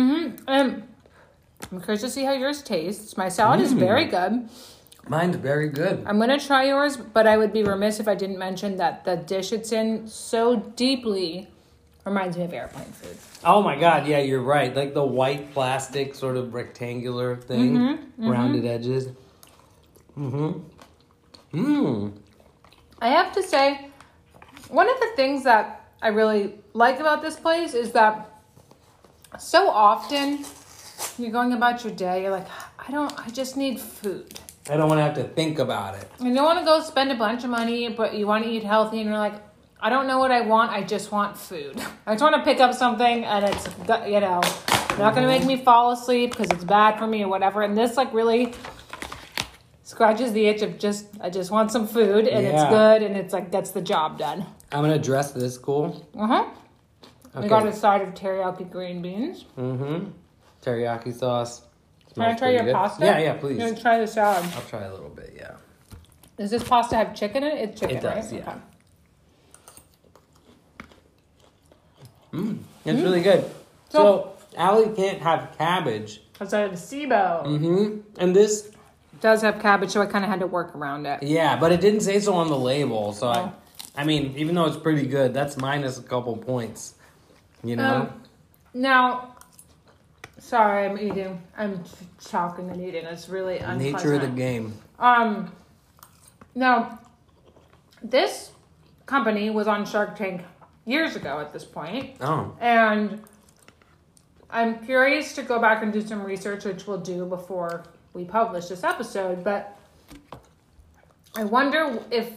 [0.49, 0.83] Um,
[1.71, 3.17] I'm curious to see how yours tastes.
[3.17, 4.49] My salad is very good.
[5.09, 6.03] Mine's very good.
[6.07, 9.17] I'm gonna try yours, but I would be remiss if I didn't mention that the
[9.17, 11.49] dish it's in so deeply
[12.09, 13.17] reminds me of airplane food.
[13.45, 14.75] Oh my god, yeah, you're right.
[14.75, 19.09] Like the white plastic sort of rectangular thing, Mm-hmm, rounded edges.
[20.19, 20.61] Mm-hmm.
[21.55, 22.13] Mmm.
[23.01, 23.89] I have to say,
[24.69, 25.65] one of the things that
[26.03, 28.29] I really like about this place is that
[29.39, 30.45] so often
[31.19, 34.41] you're going about your day, you're like, I don't, I just need food.
[34.71, 36.11] I don't want to have to think about it.
[36.19, 38.51] And You don't want to go spend a bunch of money, but you want to
[38.51, 39.41] eat healthy, and you're like,
[39.81, 40.73] I don't know what I want.
[40.73, 41.81] I just want food.
[42.07, 43.69] I just want to pick up something, and it's
[44.07, 44.41] you know
[44.99, 47.63] not going to make me fall asleep because it's bad for me or whatever.
[47.63, 48.53] And this like really
[49.85, 53.33] scratches the itch of just I just want some food, and it's good, and it's
[53.33, 54.45] like gets the job done.
[54.73, 56.07] I'm gonna dress this cool.
[56.19, 56.45] Uh huh.
[57.35, 57.43] Okay.
[57.43, 59.45] We got a side of teriyaki green beans.
[59.57, 60.11] Mm-hmm.
[60.65, 61.63] Teriyaki sauce.
[62.15, 62.75] Can I try your good.
[62.75, 63.05] pasta?
[63.05, 63.59] Yeah, yeah, please.
[63.59, 64.45] You want to try the salad?
[64.57, 65.35] I'll try a little bit.
[65.37, 65.53] Yeah.
[66.37, 67.69] Does this pasta have chicken in it?
[67.69, 68.43] It's chicken, It does, right?
[68.43, 68.51] yeah.
[68.51, 68.59] Okay.
[72.33, 72.59] Mm,
[72.97, 73.45] it's really good.
[73.91, 76.21] So, Allie can't have cabbage.
[76.33, 77.45] Because I have SIBO.
[77.47, 78.01] Mm-hmm.
[78.19, 81.23] And this, It does have cabbage, so I kind of had to work around it.
[81.23, 83.13] yeah, but it didn't say so on the label.
[83.13, 83.31] So Oh.
[83.97, 86.95] I, I mean, even though it's pretty good, that's minus a couple points.
[87.65, 87.95] You know.
[88.03, 88.23] Um,
[88.73, 89.35] now,
[90.39, 91.43] sorry, I'm eating.
[91.57, 93.05] I'm ch- and eating.
[93.07, 93.81] It's really unpleasant.
[93.97, 94.75] Nature of the game.
[94.99, 95.51] Um,
[96.55, 97.01] now,
[98.03, 98.53] this
[99.07, 100.43] company was on Shark Tank
[100.89, 102.57] years ago at this point, Oh.
[102.61, 103.23] and
[104.51, 108.67] I'm curious to go back and do some research, which we'll do before we publish
[108.69, 109.45] this episode.
[109.45, 109.77] But
[111.37, 112.33] I wonder if,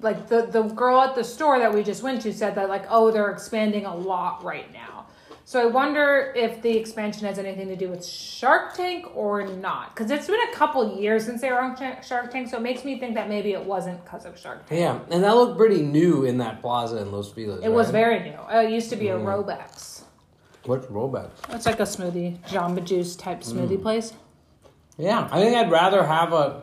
[0.00, 2.86] like, the the girl at the store that we just went to said that, like,
[2.88, 4.97] oh, they're expanding a lot right now.
[5.48, 9.94] So I wonder if the expansion has anything to do with Shark Tank or not,
[9.94, 12.84] because it's been a couple years since they were on Shark- Tank, so it makes
[12.84, 14.78] me think that maybe it wasn't because of Shark Tank.
[14.78, 17.64] Yeah, and that looked pretty new in that plaza in Los Feliz.
[17.64, 18.36] It was very new.
[18.36, 20.02] Uh, it used to be a Robeks.
[20.64, 21.30] What's Robeks?
[21.48, 24.12] It's like a smoothie, Jamba Juice type smoothie place.
[24.98, 26.62] Yeah, I think I'd rather have a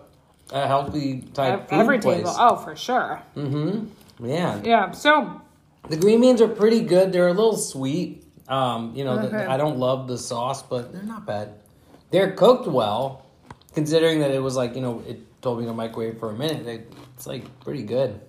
[0.52, 2.17] a healthy type Every place.
[2.17, 2.36] table.
[2.38, 3.24] Oh, for sure.
[3.36, 4.28] Mm-hmm.
[4.28, 4.62] Yeah.
[4.63, 4.91] Yeah.
[4.91, 5.41] So
[5.89, 7.12] The green beans are pretty good.
[7.12, 8.21] They're a little sweet.
[8.47, 11.53] Um, you know, the- I don't love the sauce, but they're not bad.
[12.12, 13.25] They're cooked well,
[13.73, 16.91] considering that it was like you know it told me to microwave for a minute.
[17.15, 18.19] It's like pretty good.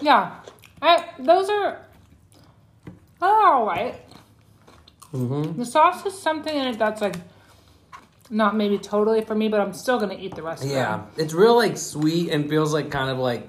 [0.00, 0.40] yeah,
[0.82, 1.80] I, those are
[3.22, 3.94] all right.
[5.12, 5.58] Mm-hmm.
[5.58, 7.16] The sauce is something in it that's like
[8.28, 10.64] not maybe totally for me, but I'm still gonna eat the rest.
[10.64, 10.74] of it.
[10.74, 11.22] Yeah, it.
[11.22, 13.48] it's real like sweet and feels like kind of like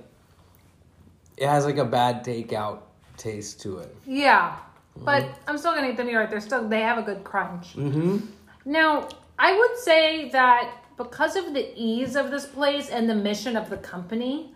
[1.36, 2.80] it has like a bad takeout
[3.18, 3.96] taste to it.
[4.06, 4.56] Yeah.
[5.04, 6.10] But I'm still gonna eat them.
[6.10, 6.30] You're right.
[6.30, 7.76] They're still they have a good crunch.
[7.76, 8.20] Mm-hmm.
[8.66, 9.08] Now,
[9.40, 13.70] I would say that because of the ease of this place and the mission of
[13.70, 14.54] the company,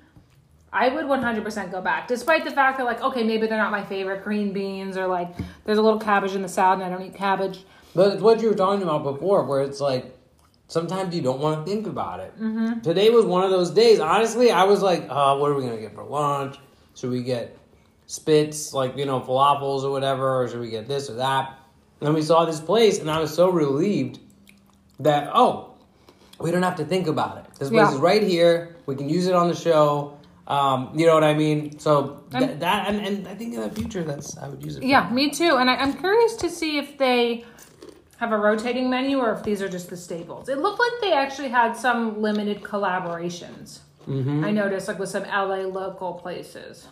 [0.74, 2.08] I would 100% go back.
[2.08, 5.36] Despite the fact that, like, okay, maybe they're not my favorite green beans or like
[5.66, 7.66] there's a little cabbage in the salad and I don't eat cabbage.
[7.94, 10.18] But it's what you were talking about before, where it's like
[10.68, 12.34] sometimes you don't want to think about it.
[12.40, 12.80] Mm-hmm.
[12.82, 14.00] Today was one of those days.
[14.00, 16.58] Honestly, I was like, uh, what are we gonna get for lunch?
[16.96, 17.58] Should we get
[18.12, 21.58] Spitz, like you know, falafels or whatever, or should we get this or that?
[22.02, 24.20] And then we saw this place, and I was so relieved
[25.00, 25.76] that oh,
[26.38, 27.46] we don't have to think about it.
[27.58, 27.94] This place Yeah.
[27.94, 28.76] is right here.
[28.86, 30.18] We can use it on the show.
[30.46, 31.80] Um, you know what I mean?
[31.80, 34.84] So th- that and, and I think in the future, that's I would use it.
[34.84, 35.56] Yeah, me too.
[35.56, 37.46] And I, I'm curious to see if they
[38.18, 40.50] have a rotating menu or if these are just the staples.
[40.50, 43.80] It looked like they actually had some limited collaborations.
[44.06, 44.44] Mm-hmm.
[44.44, 46.88] I noticed, like with some LA local places,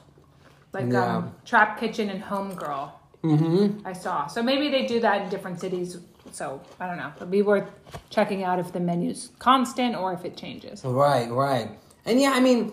[0.74, 1.18] like Yeah.
[1.18, 2.92] um, Trap Kitchen and Homegirl.
[3.24, 3.86] Mm-hmm.
[3.86, 4.28] I saw.
[4.28, 5.98] So maybe they do that in different cities.
[6.32, 7.12] So I don't know.
[7.18, 7.68] It'd be worth
[8.10, 10.84] checking out if the menu's constant or if it changes.
[10.86, 11.70] Right, right.
[12.06, 12.72] And yeah, I mean,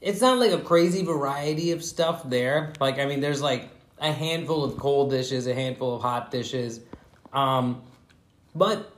[0.00, 2.72] it's not like a crazy variety of stuff there.
[2.80, 6.80] Like, I mean, there's like a handful of cold dishes, a handful of hot dishes.
[7.32, 7.82] Um,
[8.54, 8.90] but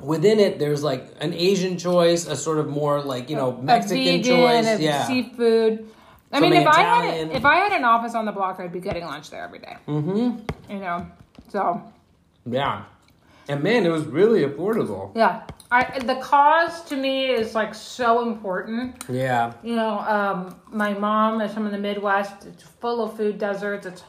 [0.00, 4.22] within it, there's like an Asian choice, a sort of more like, you know, Mexican
[4.22, 4.80] vegan, choice.
[4.80, 5.06] yeah.
[5.06, 5.88] seafood.
[6.32, 7.30] I mean, if I had Italian.
[7.32, 9.76] if I had an office on the block, I'd be getting lunch there every day.
[9.88, 10.72] Mm-hmm.
[10.72, 11.06] You know,
[11.48, 11.82] so
[12.46, 12.84] Yeah.
[13.48, 15.10] And man, it was really affordable.
[15.16, 15.42] yeah.
[15.72, 19.04] I the cause to me is like so important.
[19.08, 19.52] Yeah.
[19.62, 22.44] You know, um, my mom is from in the Midwest.
[22.46, 23.86] It's full of food deserts.
[23.86, 24.02] It's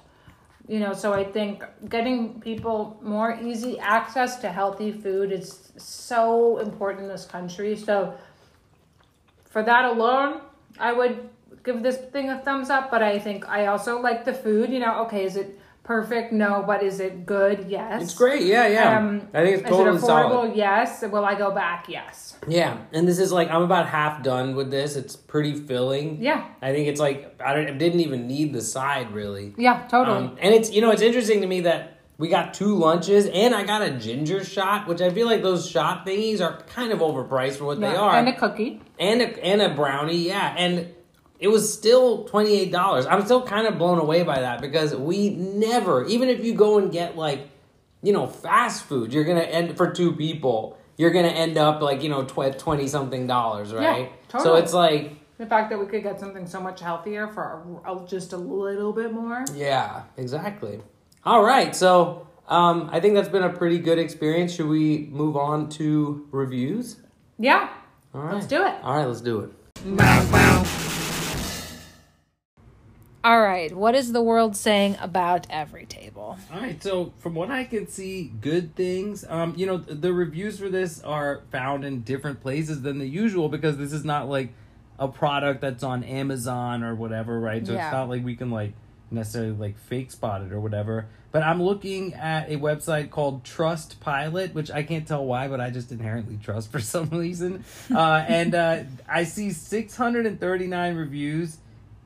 [0.68, 6.60] you know, so I think getting people more easy access to healthy food is so
[6.60, 7.76] important in this country.
[7.76, 8.14] So
[9.46, 10.42] for that alone,
[10.80, 11.30] I would
[11.64, 12.92] give this thing a thumbs up.
[12.92, 14.70] But I think I also like the food.
[14.72, 16.32] You know, okay, is it perfect?
[16.32, 17.66] No, but is it good?
[17.68, 18.04] Yes.
[18.04, 18.44] It's great.
[18.44, 18.98] Yeah, yeah.
[18.98, 20.06] Um, I think it's is totally it affordable?
[20.32, 20.56] solid.
[20.56, 21.02] Yes.
[21.02, 21.86] Will I go back?
[21.90, 22.38] Yes.
[22.48, 24.96] Yeah, and this is like I'm about half done with this.
[24.96, 26.22] It's pretty filling.
[26.24, 26.48] Yeah.
[26.62, 29.54] I think it's like I, don't, I didn't even need the side really.
[29.58, 30.18] Yeah, totally.
[30.28, 33.54] Um, and it's you know it's interesting to me that we got two lunches and
[33.56, 37.00] I got a ginger shot, which I feel like those shot thingies are kind of
[37.00, 38.80] overpriced for what they are, And a cookie.
[39.00, 40.94] and a, and a brownie, yeah, and
[41.42, 43.06] it was still twenty eight dollars.
[43.06, 46.78] I'm still kind of blown away by that because we never, even if you go
[46.78, 47.50] and get like,
[48.02, 50.78] you know, fast food, you're gonna end for two people.
[50.98, 54.12] You're gonna end up like you know twenty something dollars, right?
[54.30, 54.44] So totally.
[54.60, 57.92] So it's like The fact that we could get something so much healthier for a,
[57.92, 59.44] a- just a little bit more.
[59.56, 60.80] Yeah, exactly.
[61.26, 64.54] All right, so um, I think that's been a pretty good experience.
[64.54, 66.98] Should we move on to reviews?
[67.40, 67.70] Yeah.
[68.14, 68.74] All right, Let's do it.
[68.84, 69.52] All right, let's do it.
[73.24, 73.72] All right.
[73.76, 76.40] What is the world saying about Everytable?
[76.52, 79.24] All right, so from what I can see, good things.
[79.30, 83.48] Um, you know, the reviews for this are found in different places than the usual
[83.48, 84.50] because this is not like
[84.98, 87.66] a product that's on Amazon or whatever, right?
[87.66, 87.86] So Yeah.
[87.88, 88.74] it's not like we can like
[89.12, 91.06] necessarily like Fakespot it or whatever.
[91.32, 95.70] But I'm looking at a website called Trustpilot, which I can't tell why, but I
[95.70, 97.64] just inherently trust for some reason.
[97.94, 101.58] Uh, and uh, I see 639 reviews.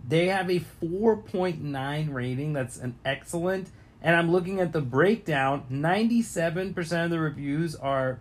[0.07, 2.53] They have a 4.9 rating.
[2.53, 3.69] That's an excellent.
[4.01, 5.63] And I'm looking at the breakdown.
[5.71, 8.19] 97% of the reviews are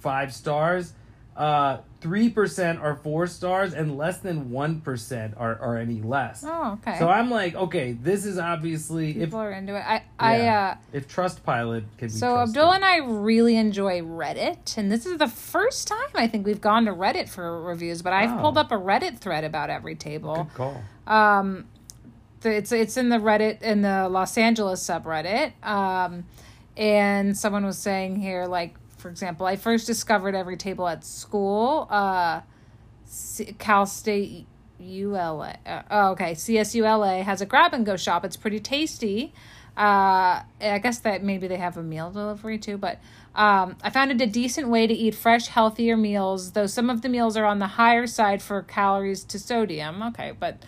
[0.00, 0.92] five stars.
[1.36, 6.44] Uh, 3% are four stars, and less than 1% are, are any less.
[6.46, 6.96] Oh, okay.
[6.98, 9.80] So I'm like, okay, this is obviously if People are into it.
[9.84, 12.56] I, I, yeah, uh, if Trustpilot can be so trusted.
[12.56, 16.60] Abdul and I really enjoy Reddit, and this is the first time I think we've
[16.60, 18.00] gone to Reddit for reviews.
[18.02, 18.40] But I've Wow.
[18.42, 20.36] pulled up a Reddit thread about Everytable.
[20.48, 20.82] Good call.
[21.06, 21.66] Um,
[22.42, 25.52] it's it's in the Reddit in the Los Angeles subreddit.
[25.64, 26.24] Um,
[26.76, 31.86] and someone was saying here, like for example, I first discovered Everytable at school.
[31.90, 32.40] Uh,
[33.58, 34.46] Cal State
[34.80, 35.56] ULA.
[35.66, 38.24] Uh, oh, okay, CSULA has a grab and go shop.
[38.24, 39.32] It's pretty tasty.
[39.76, 43.00] Uh, I guess that maybe they have a meal delivery too, but
[43.34, 46.52] um, I found it a decent way to eat fresh, healthier meals.
[46.52, 50.02] Though some of the meals are on the higher side for calories to sodium.
[50.02, 50.62] Okay, but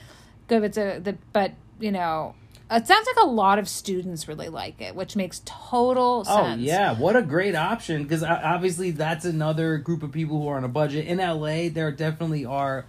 [0.47, 0.65] good.
[0.65, 2.35] It's a the but you know.
[2.69, 6.61] It sounds like a lot of students really like it, which makes total oh, sense.
[6.61, 8.03] Oh yeah, what a great option!
[8.03, 11.07] Because uh, obviously that's another group of people who are on a budget.
[11.07, 12.85] In LA, there definitely are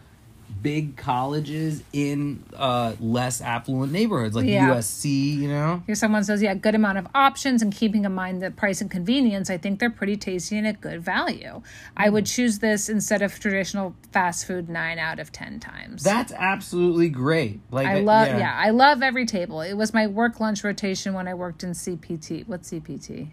[0.67, 4.69] big colleges in uh, less affluent neighborhoods, like Yeah.
[4.75, 5.37] USC.
[5.37, 8.51] You know, Here, someone says, yeah, good amount of options and keeping in mind the
[8.51, 9.49] price and convenience.
[9.49, 11.61] I think they're pretty tasty and at good value.
[11.95, 16.03] I would choose this instead of traditional fast food nine out of 10 times.
[16.03, 17.61] that's absolutely great.
[17.71, 18.53] Like I love, yeah.
[18.53, 19.65] I love Everytable.
[19.65, 22.45] It was my work lunch rotation when I worked in CPT.
[22.45, 23.29] What's CPT?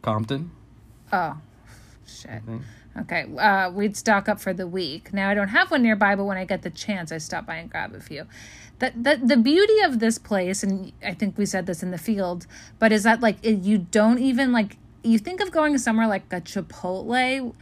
[0.00, 0.50] Compton.
[1.12, 1.36] Oh,
[2.06, 2.40] shit.
[3.00, 5.12] Okay, uh, we'd stock up for the week.
[5.12, 7.56] Now I don't have one nearby, but when I get the chance, I stop by
[7.56, 8.26] and grab a few.
[8.78, 11.98] The, the, the beauty of this place, and I think we said this in the
[11.98, 12.46] field,
[12.78, 16.24] but is that like it, you don't even like you think of going somewhere like
[16.32, 17.54] a Chipotle,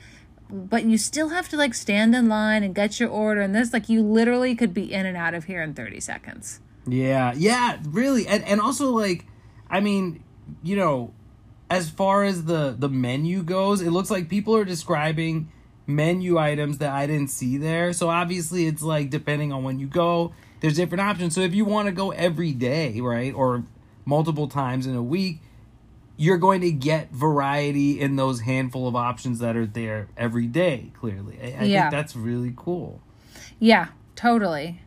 [0.50, 3.40] but you still have to like stand in line and get your order.
[3.40, 6.60] And this, like, you literally could be in and out of here in thirty seconds.
[6.86, 9.26] Yeah, yeah, really, and and also like,
[9.70, 10.22] I mean,
[10.62, 11.12] you know,
[11.74, 15.48] as far as the the menu goes, it looks like people are describing
[15.86, 17.92] menu items that I didn't see there.
[17.92, 21.34] So obviously, it's like depending on when you go, there's different options.
[21.34, 23.64] So if you want to go every day, right, or
[24.04, 25.40] multiple times in a week,
[26.16, 30.92] you're going to get variety in those handful of options that are there every day.
[31.00, 31.82] Clearly, I, I Yeah.
[31.82, 33.00] think that's really cool.
[33.58, 34.80] Yeah, totally.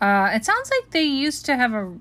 [0.00, 1.94] Uh, it sounds like they used to have a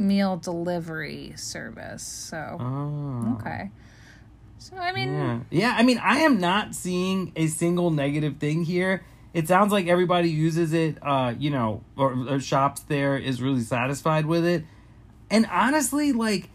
[0.00, 2.02] meal delivery service.
[2.02, 3.36] So Oh.
[3.40, 3.70] okay.
[4.58, 5.40] So I mean, Yeah.
[5.50, 9.02] yeah, I mean, I am not seeing a single negative thing here.
[9.32, 13.62] It sounds like everybody uses it, uh, you know, or, or shops there is really
[13.62, 14.64] satisfied with it.
[15.30, 16.50] And honestly, like,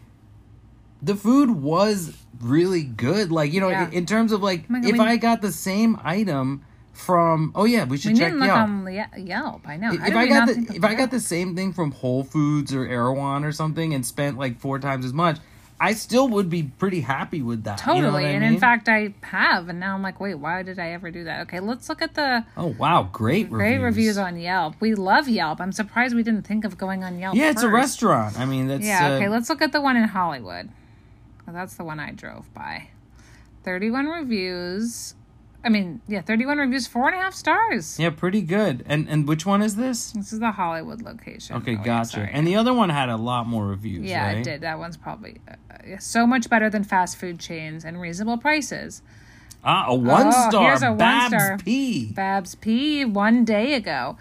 [1.00, 3.32] the food was really good.
[3.32, 3.86] Like, you know, Yeah.
[3.86, 6.62] in, in terms of like, Oh God, if I got the same item
[6.96, 8.58] from, oh yeah, we should we check didn't look Yelp.
[8.58, 9.68] on Ye- Yelp.
[9.68, 9.92] I know.
[9.92, 12.84] If How I got the if I got the same thing from Whole Foods or
[12.86, 15.38] Erewhon or something and spent like four times as much,
[15.78, 17.80] I still would be pretty happy with that.
[17.80, 18.54] you know totally, I and mean?
[18.54, 21.42] in fact, I have, and now I'm like, wait, why did I ever do that?
[21.42, 24.16] Okay, let's look at the oh wow, great great reviews.
[24.16, 24.74] reviews on Yelp.
[24.80, 25.60] We love Yelp.
[25.60, 27.36] I'm surprised we didn't think of going on Yelp.
[27.36, 28.38] Yeah, it's a restaurant.
[28.40, 30.70] I mean, that's Yeah, uh, okay, let's look at the one in Hollywood.
[31.46, 32.88] Well, that's the one I drove by.
[33.64, 35.14] 31 reviews.
[35.66, 37.98] I mean, yeah, 31 reviews, four and a half stars.
[37.98, 38.84] Yeah, pretty good.
[38.86, 40.12] And and which one is this?
[40.12, 41.56] This is the Hollywood location.
[41.56, 42.08] Okay, Oh, gotcha.
[42.10, 42.30] sorry.
[42.32, 44.08] And the other one had a lot more reviews.
[44.08, 44.38] yeah, right?
[44.38, 44.60] it did.
[44.60, 49.02] That one's probably uh, so much better than fast food chains and reasonable prices.
[49.64, 50.62] Ah, a one Oh, star.
[50.68, 51.58] here's a one Babs star.
[51.58, 52.12] P.
[52.12, 54.16] Babs P one day ago.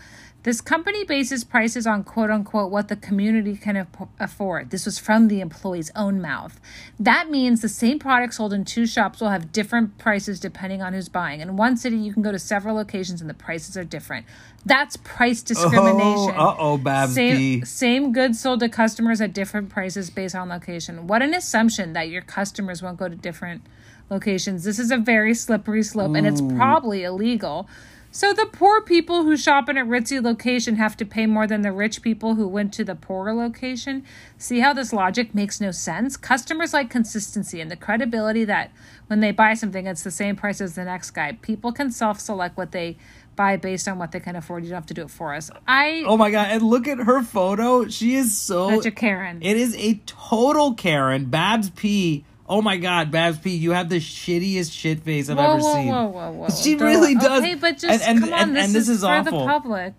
[0.46, 3.88] This company bases prices on quote unquote what the community can
[4.20, 4.70] afford.
[4.70, 6.62] This was from the employee's own mouth.
[7.00, 10.93] That means the same product sold in two shops will have different prices depending on
[10.93, 11.41] who's buying.
[11.41, 14.28] In one city, you can go to several locations and the prices are different.
[14.64, 16.36] That's price oh, discrimination.
[16.38, 21.08] Oh, uh-oh, Babs same, Same goods sold to customers at different prices based on location.
[21.08, 23.64] What an assumption that your customers won't go to different
[24.12, 24.64] locations.
[24.64, 27.68] This is a very slippery slope and it's probably illegal.
[28.16, 31.63] So the poor people who shop in a ritzy location have to pay more than
[31.63, 34.05] the rich people who went to the poorer location.
[34.38, 36.16] See how this logic makes no sense?
[36.16, 38.72] Customers like consistency and the credibility that
[39.07, 41.34] when they buy something it's the same price as the next guy.
[41.41, 42.95] People can self-select what they
[43.36, 44.63] buy based on what they can afford.
[44.63, 45.51] You don't have to do it for us.
[45.68, 46.47] I Oh my god!
[46.51, 47.89] And look at her photo.
[47.89, 48.78] She is so.
[48.78, 49.39] such a Karen.
[49.41, 51.26] It is a total Karen.
[51.26, 52.24] Babs P.
[52.48, 53.56] Oh my god, Babs P.
[53.56, 55.88] You have the shittiest shit face I've whoa, ever whoa, seen.
[55.88, 56.32] whoa, whoa, whoa!
[56.32, 56.50] whoa!
[56.50, 57.41] She Don't- really does.
[57.41, 58.39] Okay, but just And- and- come on.
[58.39, 59.39] and- this, and this is, is for awful.
[59.39, 59.93] the public.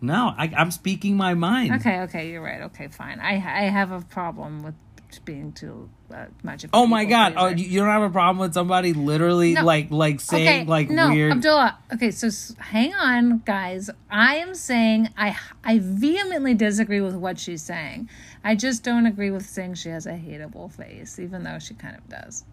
[0.00, 1.74] No, I, I'm speaking my mind.
[1.76, 2.62] Okay, okay, you're right.
[2.62, 3.20] Okay, fine.
[3.20, 4.74] I I have a problem with
[5.20, 6.70] being too uh, much of.
[6.70, 7.34] a Oh my god!
[7.36, 9.64] Oh, you, you don't have a problem with somebody literally No.
[9.64, 11.32] like like saying okay, like no, weird.
[11.32, 11.78] Abdullah.
[11.92, 13.90] Okay, so hang on, guys.
[14.10, 18.08] I am saying I I vehemently disagree with what she's saying.
[18.44, 21.96] I just don't agree with saying she has a hateable face, even though she kind
[21.96, 22.44] of does.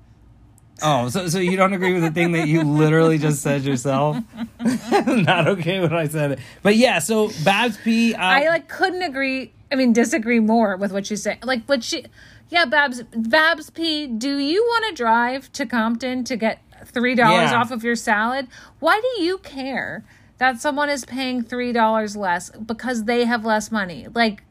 [0.82, 4.18] Oh, so so you don't agree with the thing that you literally just said yourself?
[5.08, 7.00] Not okay when I said it, but yeah.
[7.00, 8.14] So Babs P.
[8.14, 9.52] Uh, I like couldn't agree.
[9.72, 11.40] I mean, disagree more with what she's saying.
[11.44, 12.06] Like, what she,
[12.50, 14.08] yeah, Babs, Babs P.
[14.08, 17.62] Do you want to drive to Compton to get three dollars Yeah.
[17.62, 18.48] off of your salad?
[18.80, 20.04] Why do you care
[20.40, 24.08] that someone is paying three dollars less because they have less money?
[24.14, 24.44] Like,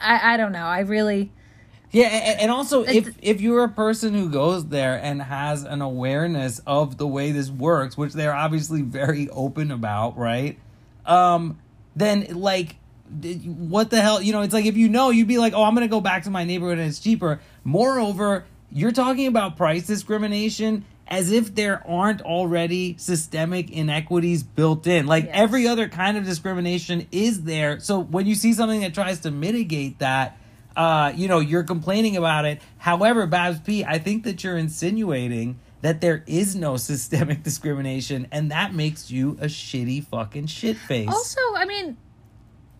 [0.00, 0.64] I, I don't know.
[0.66, 1.32] I really,
[1.90, 6.60] Yeah, and, also if if you're a person who goes there and has an awareness
[6.66, 10.58] of the way this works, which they're obviously very open about, right?
[11.04, 11.58] Um,
[11.96, 12.76] then like,
[13.10, 14.22] what the hell?
[14.22, 16.24] You know, it's like if you know, you'd be like, oh, I'm gonna go back
[16.24, 17.40] to my neighborhood and it's cheaper.
[17.64, 20.84] Moreover, you're talking about price discrimination.
[21.12, 25.06] As if there aren't already systemic inequities built in.
[25.08, 25.32] Like Yes.
[25.34, 27.80] every other kind of discrimination is there.
[27.80, 30.38] So when you see something that tries to mitigate that,
[30.76, 32.62] uh, you know, you're complaining about it.
[32.78, 38.52] However, Babs P, I think that you're insinuating that there is no systemic discrimination, and
[38.52, 41.08] that makes you a shitty fucking shit face.
[41.08, 41.96] also, I mean,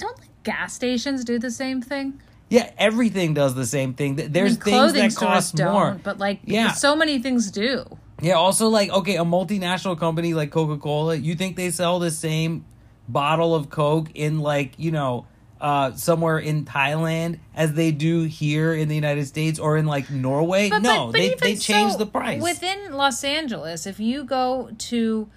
[0.01, 2.21] don't like gas stations do the same thing?
[2.49, 4.17] yeah, everything does the same thing.
[4.17, 6.01] Th- I There's mean, things that cost don't, more.
[6.03, 6.73] but like, Yeah.
[6.73, 7.85] so many things do.
[8.21, 12.65] Yeah, also like okay, a multinational company like Coca-Cola, you think they sell the same
[13.09, 15.27] bottle of Coke in like, you know,
[15.61, 20.11] uh somewhere in Thailand as they do here in the United States or in like
[20.11, 20.71] Norway?
[20.71, 22.43] But, no, but, but they they change so, the price.
[22.43, 23.87] within Los Angeles.
[23.87, 25.29] If you go to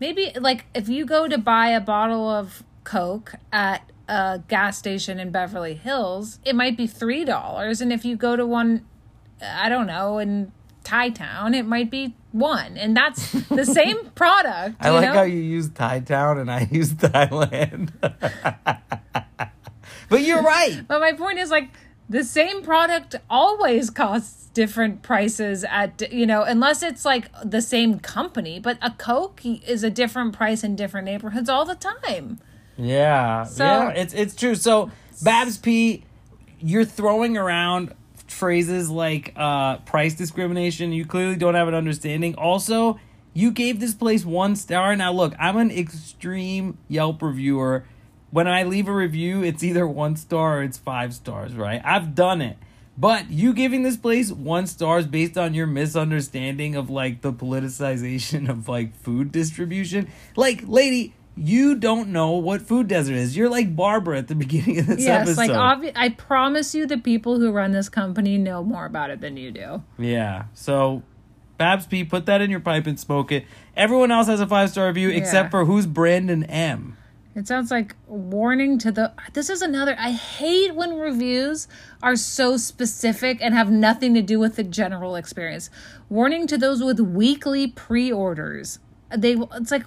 [0.00, 5.18] maybe like if you go to buy a bottle of Coke at a gas station
[5.18, 8.86] in Beverly Hills, it might be three dollars, and if you go to one,
[9.42, 10.52] I don't know, in
[10.84, 14.76] Thai Town, it might be one, and that's the same product.
[14.80, 15.14] I like know?
[15.14, 17.90] how you use Thai Town and I use Thailand.
[20.08, 20.86] but you're right.
[20.86, 21.70] But my point is like
[22.08, 27.98] the same product always costs different prices at you know unless it's like the same
[27.98, 32.38] company but a coke is a different price in different neighborhoods all the time
[32.76, 34.54] Yeah, So- yeah, it's it's true.
[34.54, 34.90] So
[35.22, 36.04] Babs P,
[36.60, 37.94] you're throwing around
[38.26, 40.92] phrases like uh, price discrimination.
[40.92, 42.34] You clearly don't have an understanding.
[42.34, 42.98] Also,
[43.32, 44.94] you gave this place one star.
[44.96, 47.84] Now, look, I'm an extreme Yelp reviewer.
[48.30, 51.54] When I leave a review, it's either one star or it's five stars.
[51.54, 51.80] Right?
[51.84, 52.58] I've done it.
[52.98, 58.48] But you giving this place one stars based on your misunderstanding of like the politicization
[58.48, 60.08] of like food distribution.
[60.34, 63.36] Like, lady, you don't know what food desert is.
[63.36, 65.52] You're like Barbara at the beginning of this yes episode.
[65.52, 69.20] like obvi- i promise you the people who run this company know more about it
[69.20, 70.44] than you do yeah.
[70.54, 71.02] So,
[71.58, 73.44] Babs P, put that in your pipe and smoke it.
[73.76, 76.96] Everyone else has a five star review except for who's Brandon M.
[77.34, 81.68] it sounds like warning to the this is another i hate when reviews
[82.02, 85.68] are so specific and have nothing to do with the general experience
[86.08, 88.78] warning to those with weekly pre-orders
[89.16, 89.84] they it's like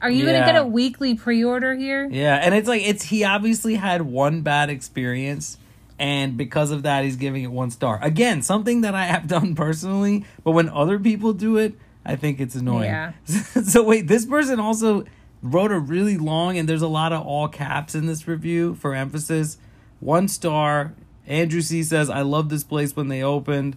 [0.00, 3.74] are you gonna get a weekly pre-order here Yeah, and it's like it's he obviously
[3.76, 5.58] had one bad experience
[5.98, 7.98] and because of that he's giving it one star.
[8.02, 12.40] Again, something that I have done personally, but when other people do it, I think
[12.40, 12.84] it's annoying.
[12.84, 13.12] Yeah.
[13.26, 15.04] so wait, this person also
[15.42, 18.94] wrote a really long, and there's a lot of all caps in this review for
[18.94, 19.58] emphasis.
[20.00, 20.94] One star.
[21.26, 23.76] Andrew C says, "I love this place when they opened,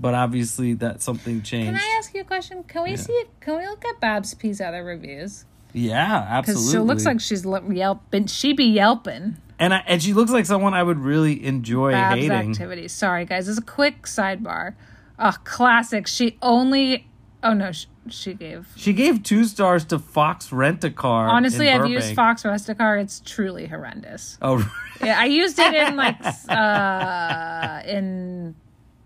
[0.00, 2.62] but obviously that something changed." Can I ask you a question?
[2.64, 3.24] Can we see?
[3.40, 5.44] Can we look at Babs P's other reviews?
[5.72, 6.62] yeah, absolutely.
[6.64, 7.44] Because she looks like she's
[7.76, 8.26] yelping.
[8.26, 9.36] She be yelping.
[9.58, 12.32] and I, and she looks like someone I would really enjoy Babs hating.
[12.50, 12.92] activities.
[12.92, 13.46] Sorry, guys.
[13.48, 14.74] As a quick sidebar,
[15.18, 16.06] a classic.
[16.06, 17.06] She only.
[17.42, 18.66] Oh no, she, she gave.
[18.76, 21.28] She gave two stars to Fox Rent a Car.
[21.28, 22.98] Honestly, I've used Fox Rent a Car.
[22.98, 24.36] It's truly horrendous.
[24.42, 24.58] Oh,
[25.02, 26.16] Yeah, I used it in like
[26.48, 28.54] uh in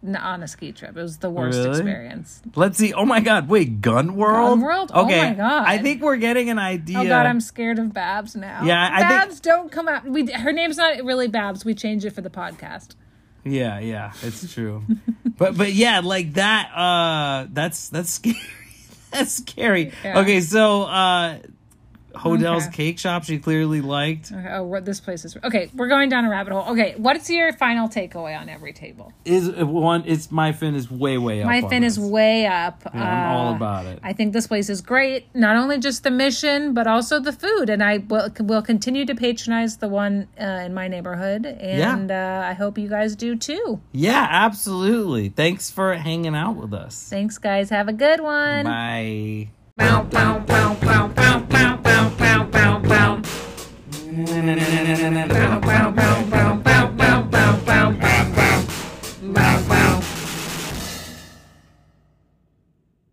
[0.04, 0.96] on a ski trip.
[0.96, 1.70] It was the worst Really?
[1.70, 2.42] experience.
[2.54, 2.92] let's see.
[2.92, 3.48] Oh my God!
[3.48, 4.58] Wait, Gun World.
[4.58, 4.90] Gun World?
[4.94, 5.64] Oh Okay, my God.
[5.66, 6.98] I think we're getting an idea.
[6.98, 8.64] Oh god, I'm scared of Babs now.
[8.64, 10.04] Yeah, I think- Babs, don't come out.
[10.04, 11.64] We her name's not really Babs.
[11.64, 12.94] We changed it for the podcast.
[13.44, 14.82] Yeah, yeah, it's true.
[15.38, 16.70] but but yeah, like that.
[16.74, 18.36] Uh, that's that's scary.
[19.10, 19.92] that's scary.
[20.04, 20.20] Yeah.
[20.20, 21.38] Okay, so uh,
[22.14, 22.76] Hodell's okay.
[22.76, 24.32] cake shop she clearly liked.
[24.32, 24.48] Okay.
[24.50, 25.70] Oh, this place is okay.
[25.74, 26.72] We're going down a rabbit hole.
[26.72, 29.12] Okay, what's your final takeaway on Everytable?
[29.24, 30.04] Is uh, one?
[30.06, 31.46] It's my fin is way way up.
[31.46, 32.82] My fin is way up.
[32.94, 34.00] Yeah, I'm all uh, about it.
[34.02, 35.26] I think this place is great.
[35.34, 37.70] Not only just the mission, but also the food.
[37.70, 41.46] And I will, will continue to patronize the one uh, in my neighborhood.
[41.46, 42.42] And yeah.
[42.44, 43.80] uh, I hope you guys do too.
[43.92, 45.28] Yeah, absolutely.
[45.30, 47.08] Thanks for hanging out with us.
[47.08, 47.70] Thanks, guys.
[47.70, 48.64] Have a good one.
[48.64, 49.48] Bye.
[49.76, 50.74] Bow, bow, bow,
[54.44, 55.93] Pau, pau,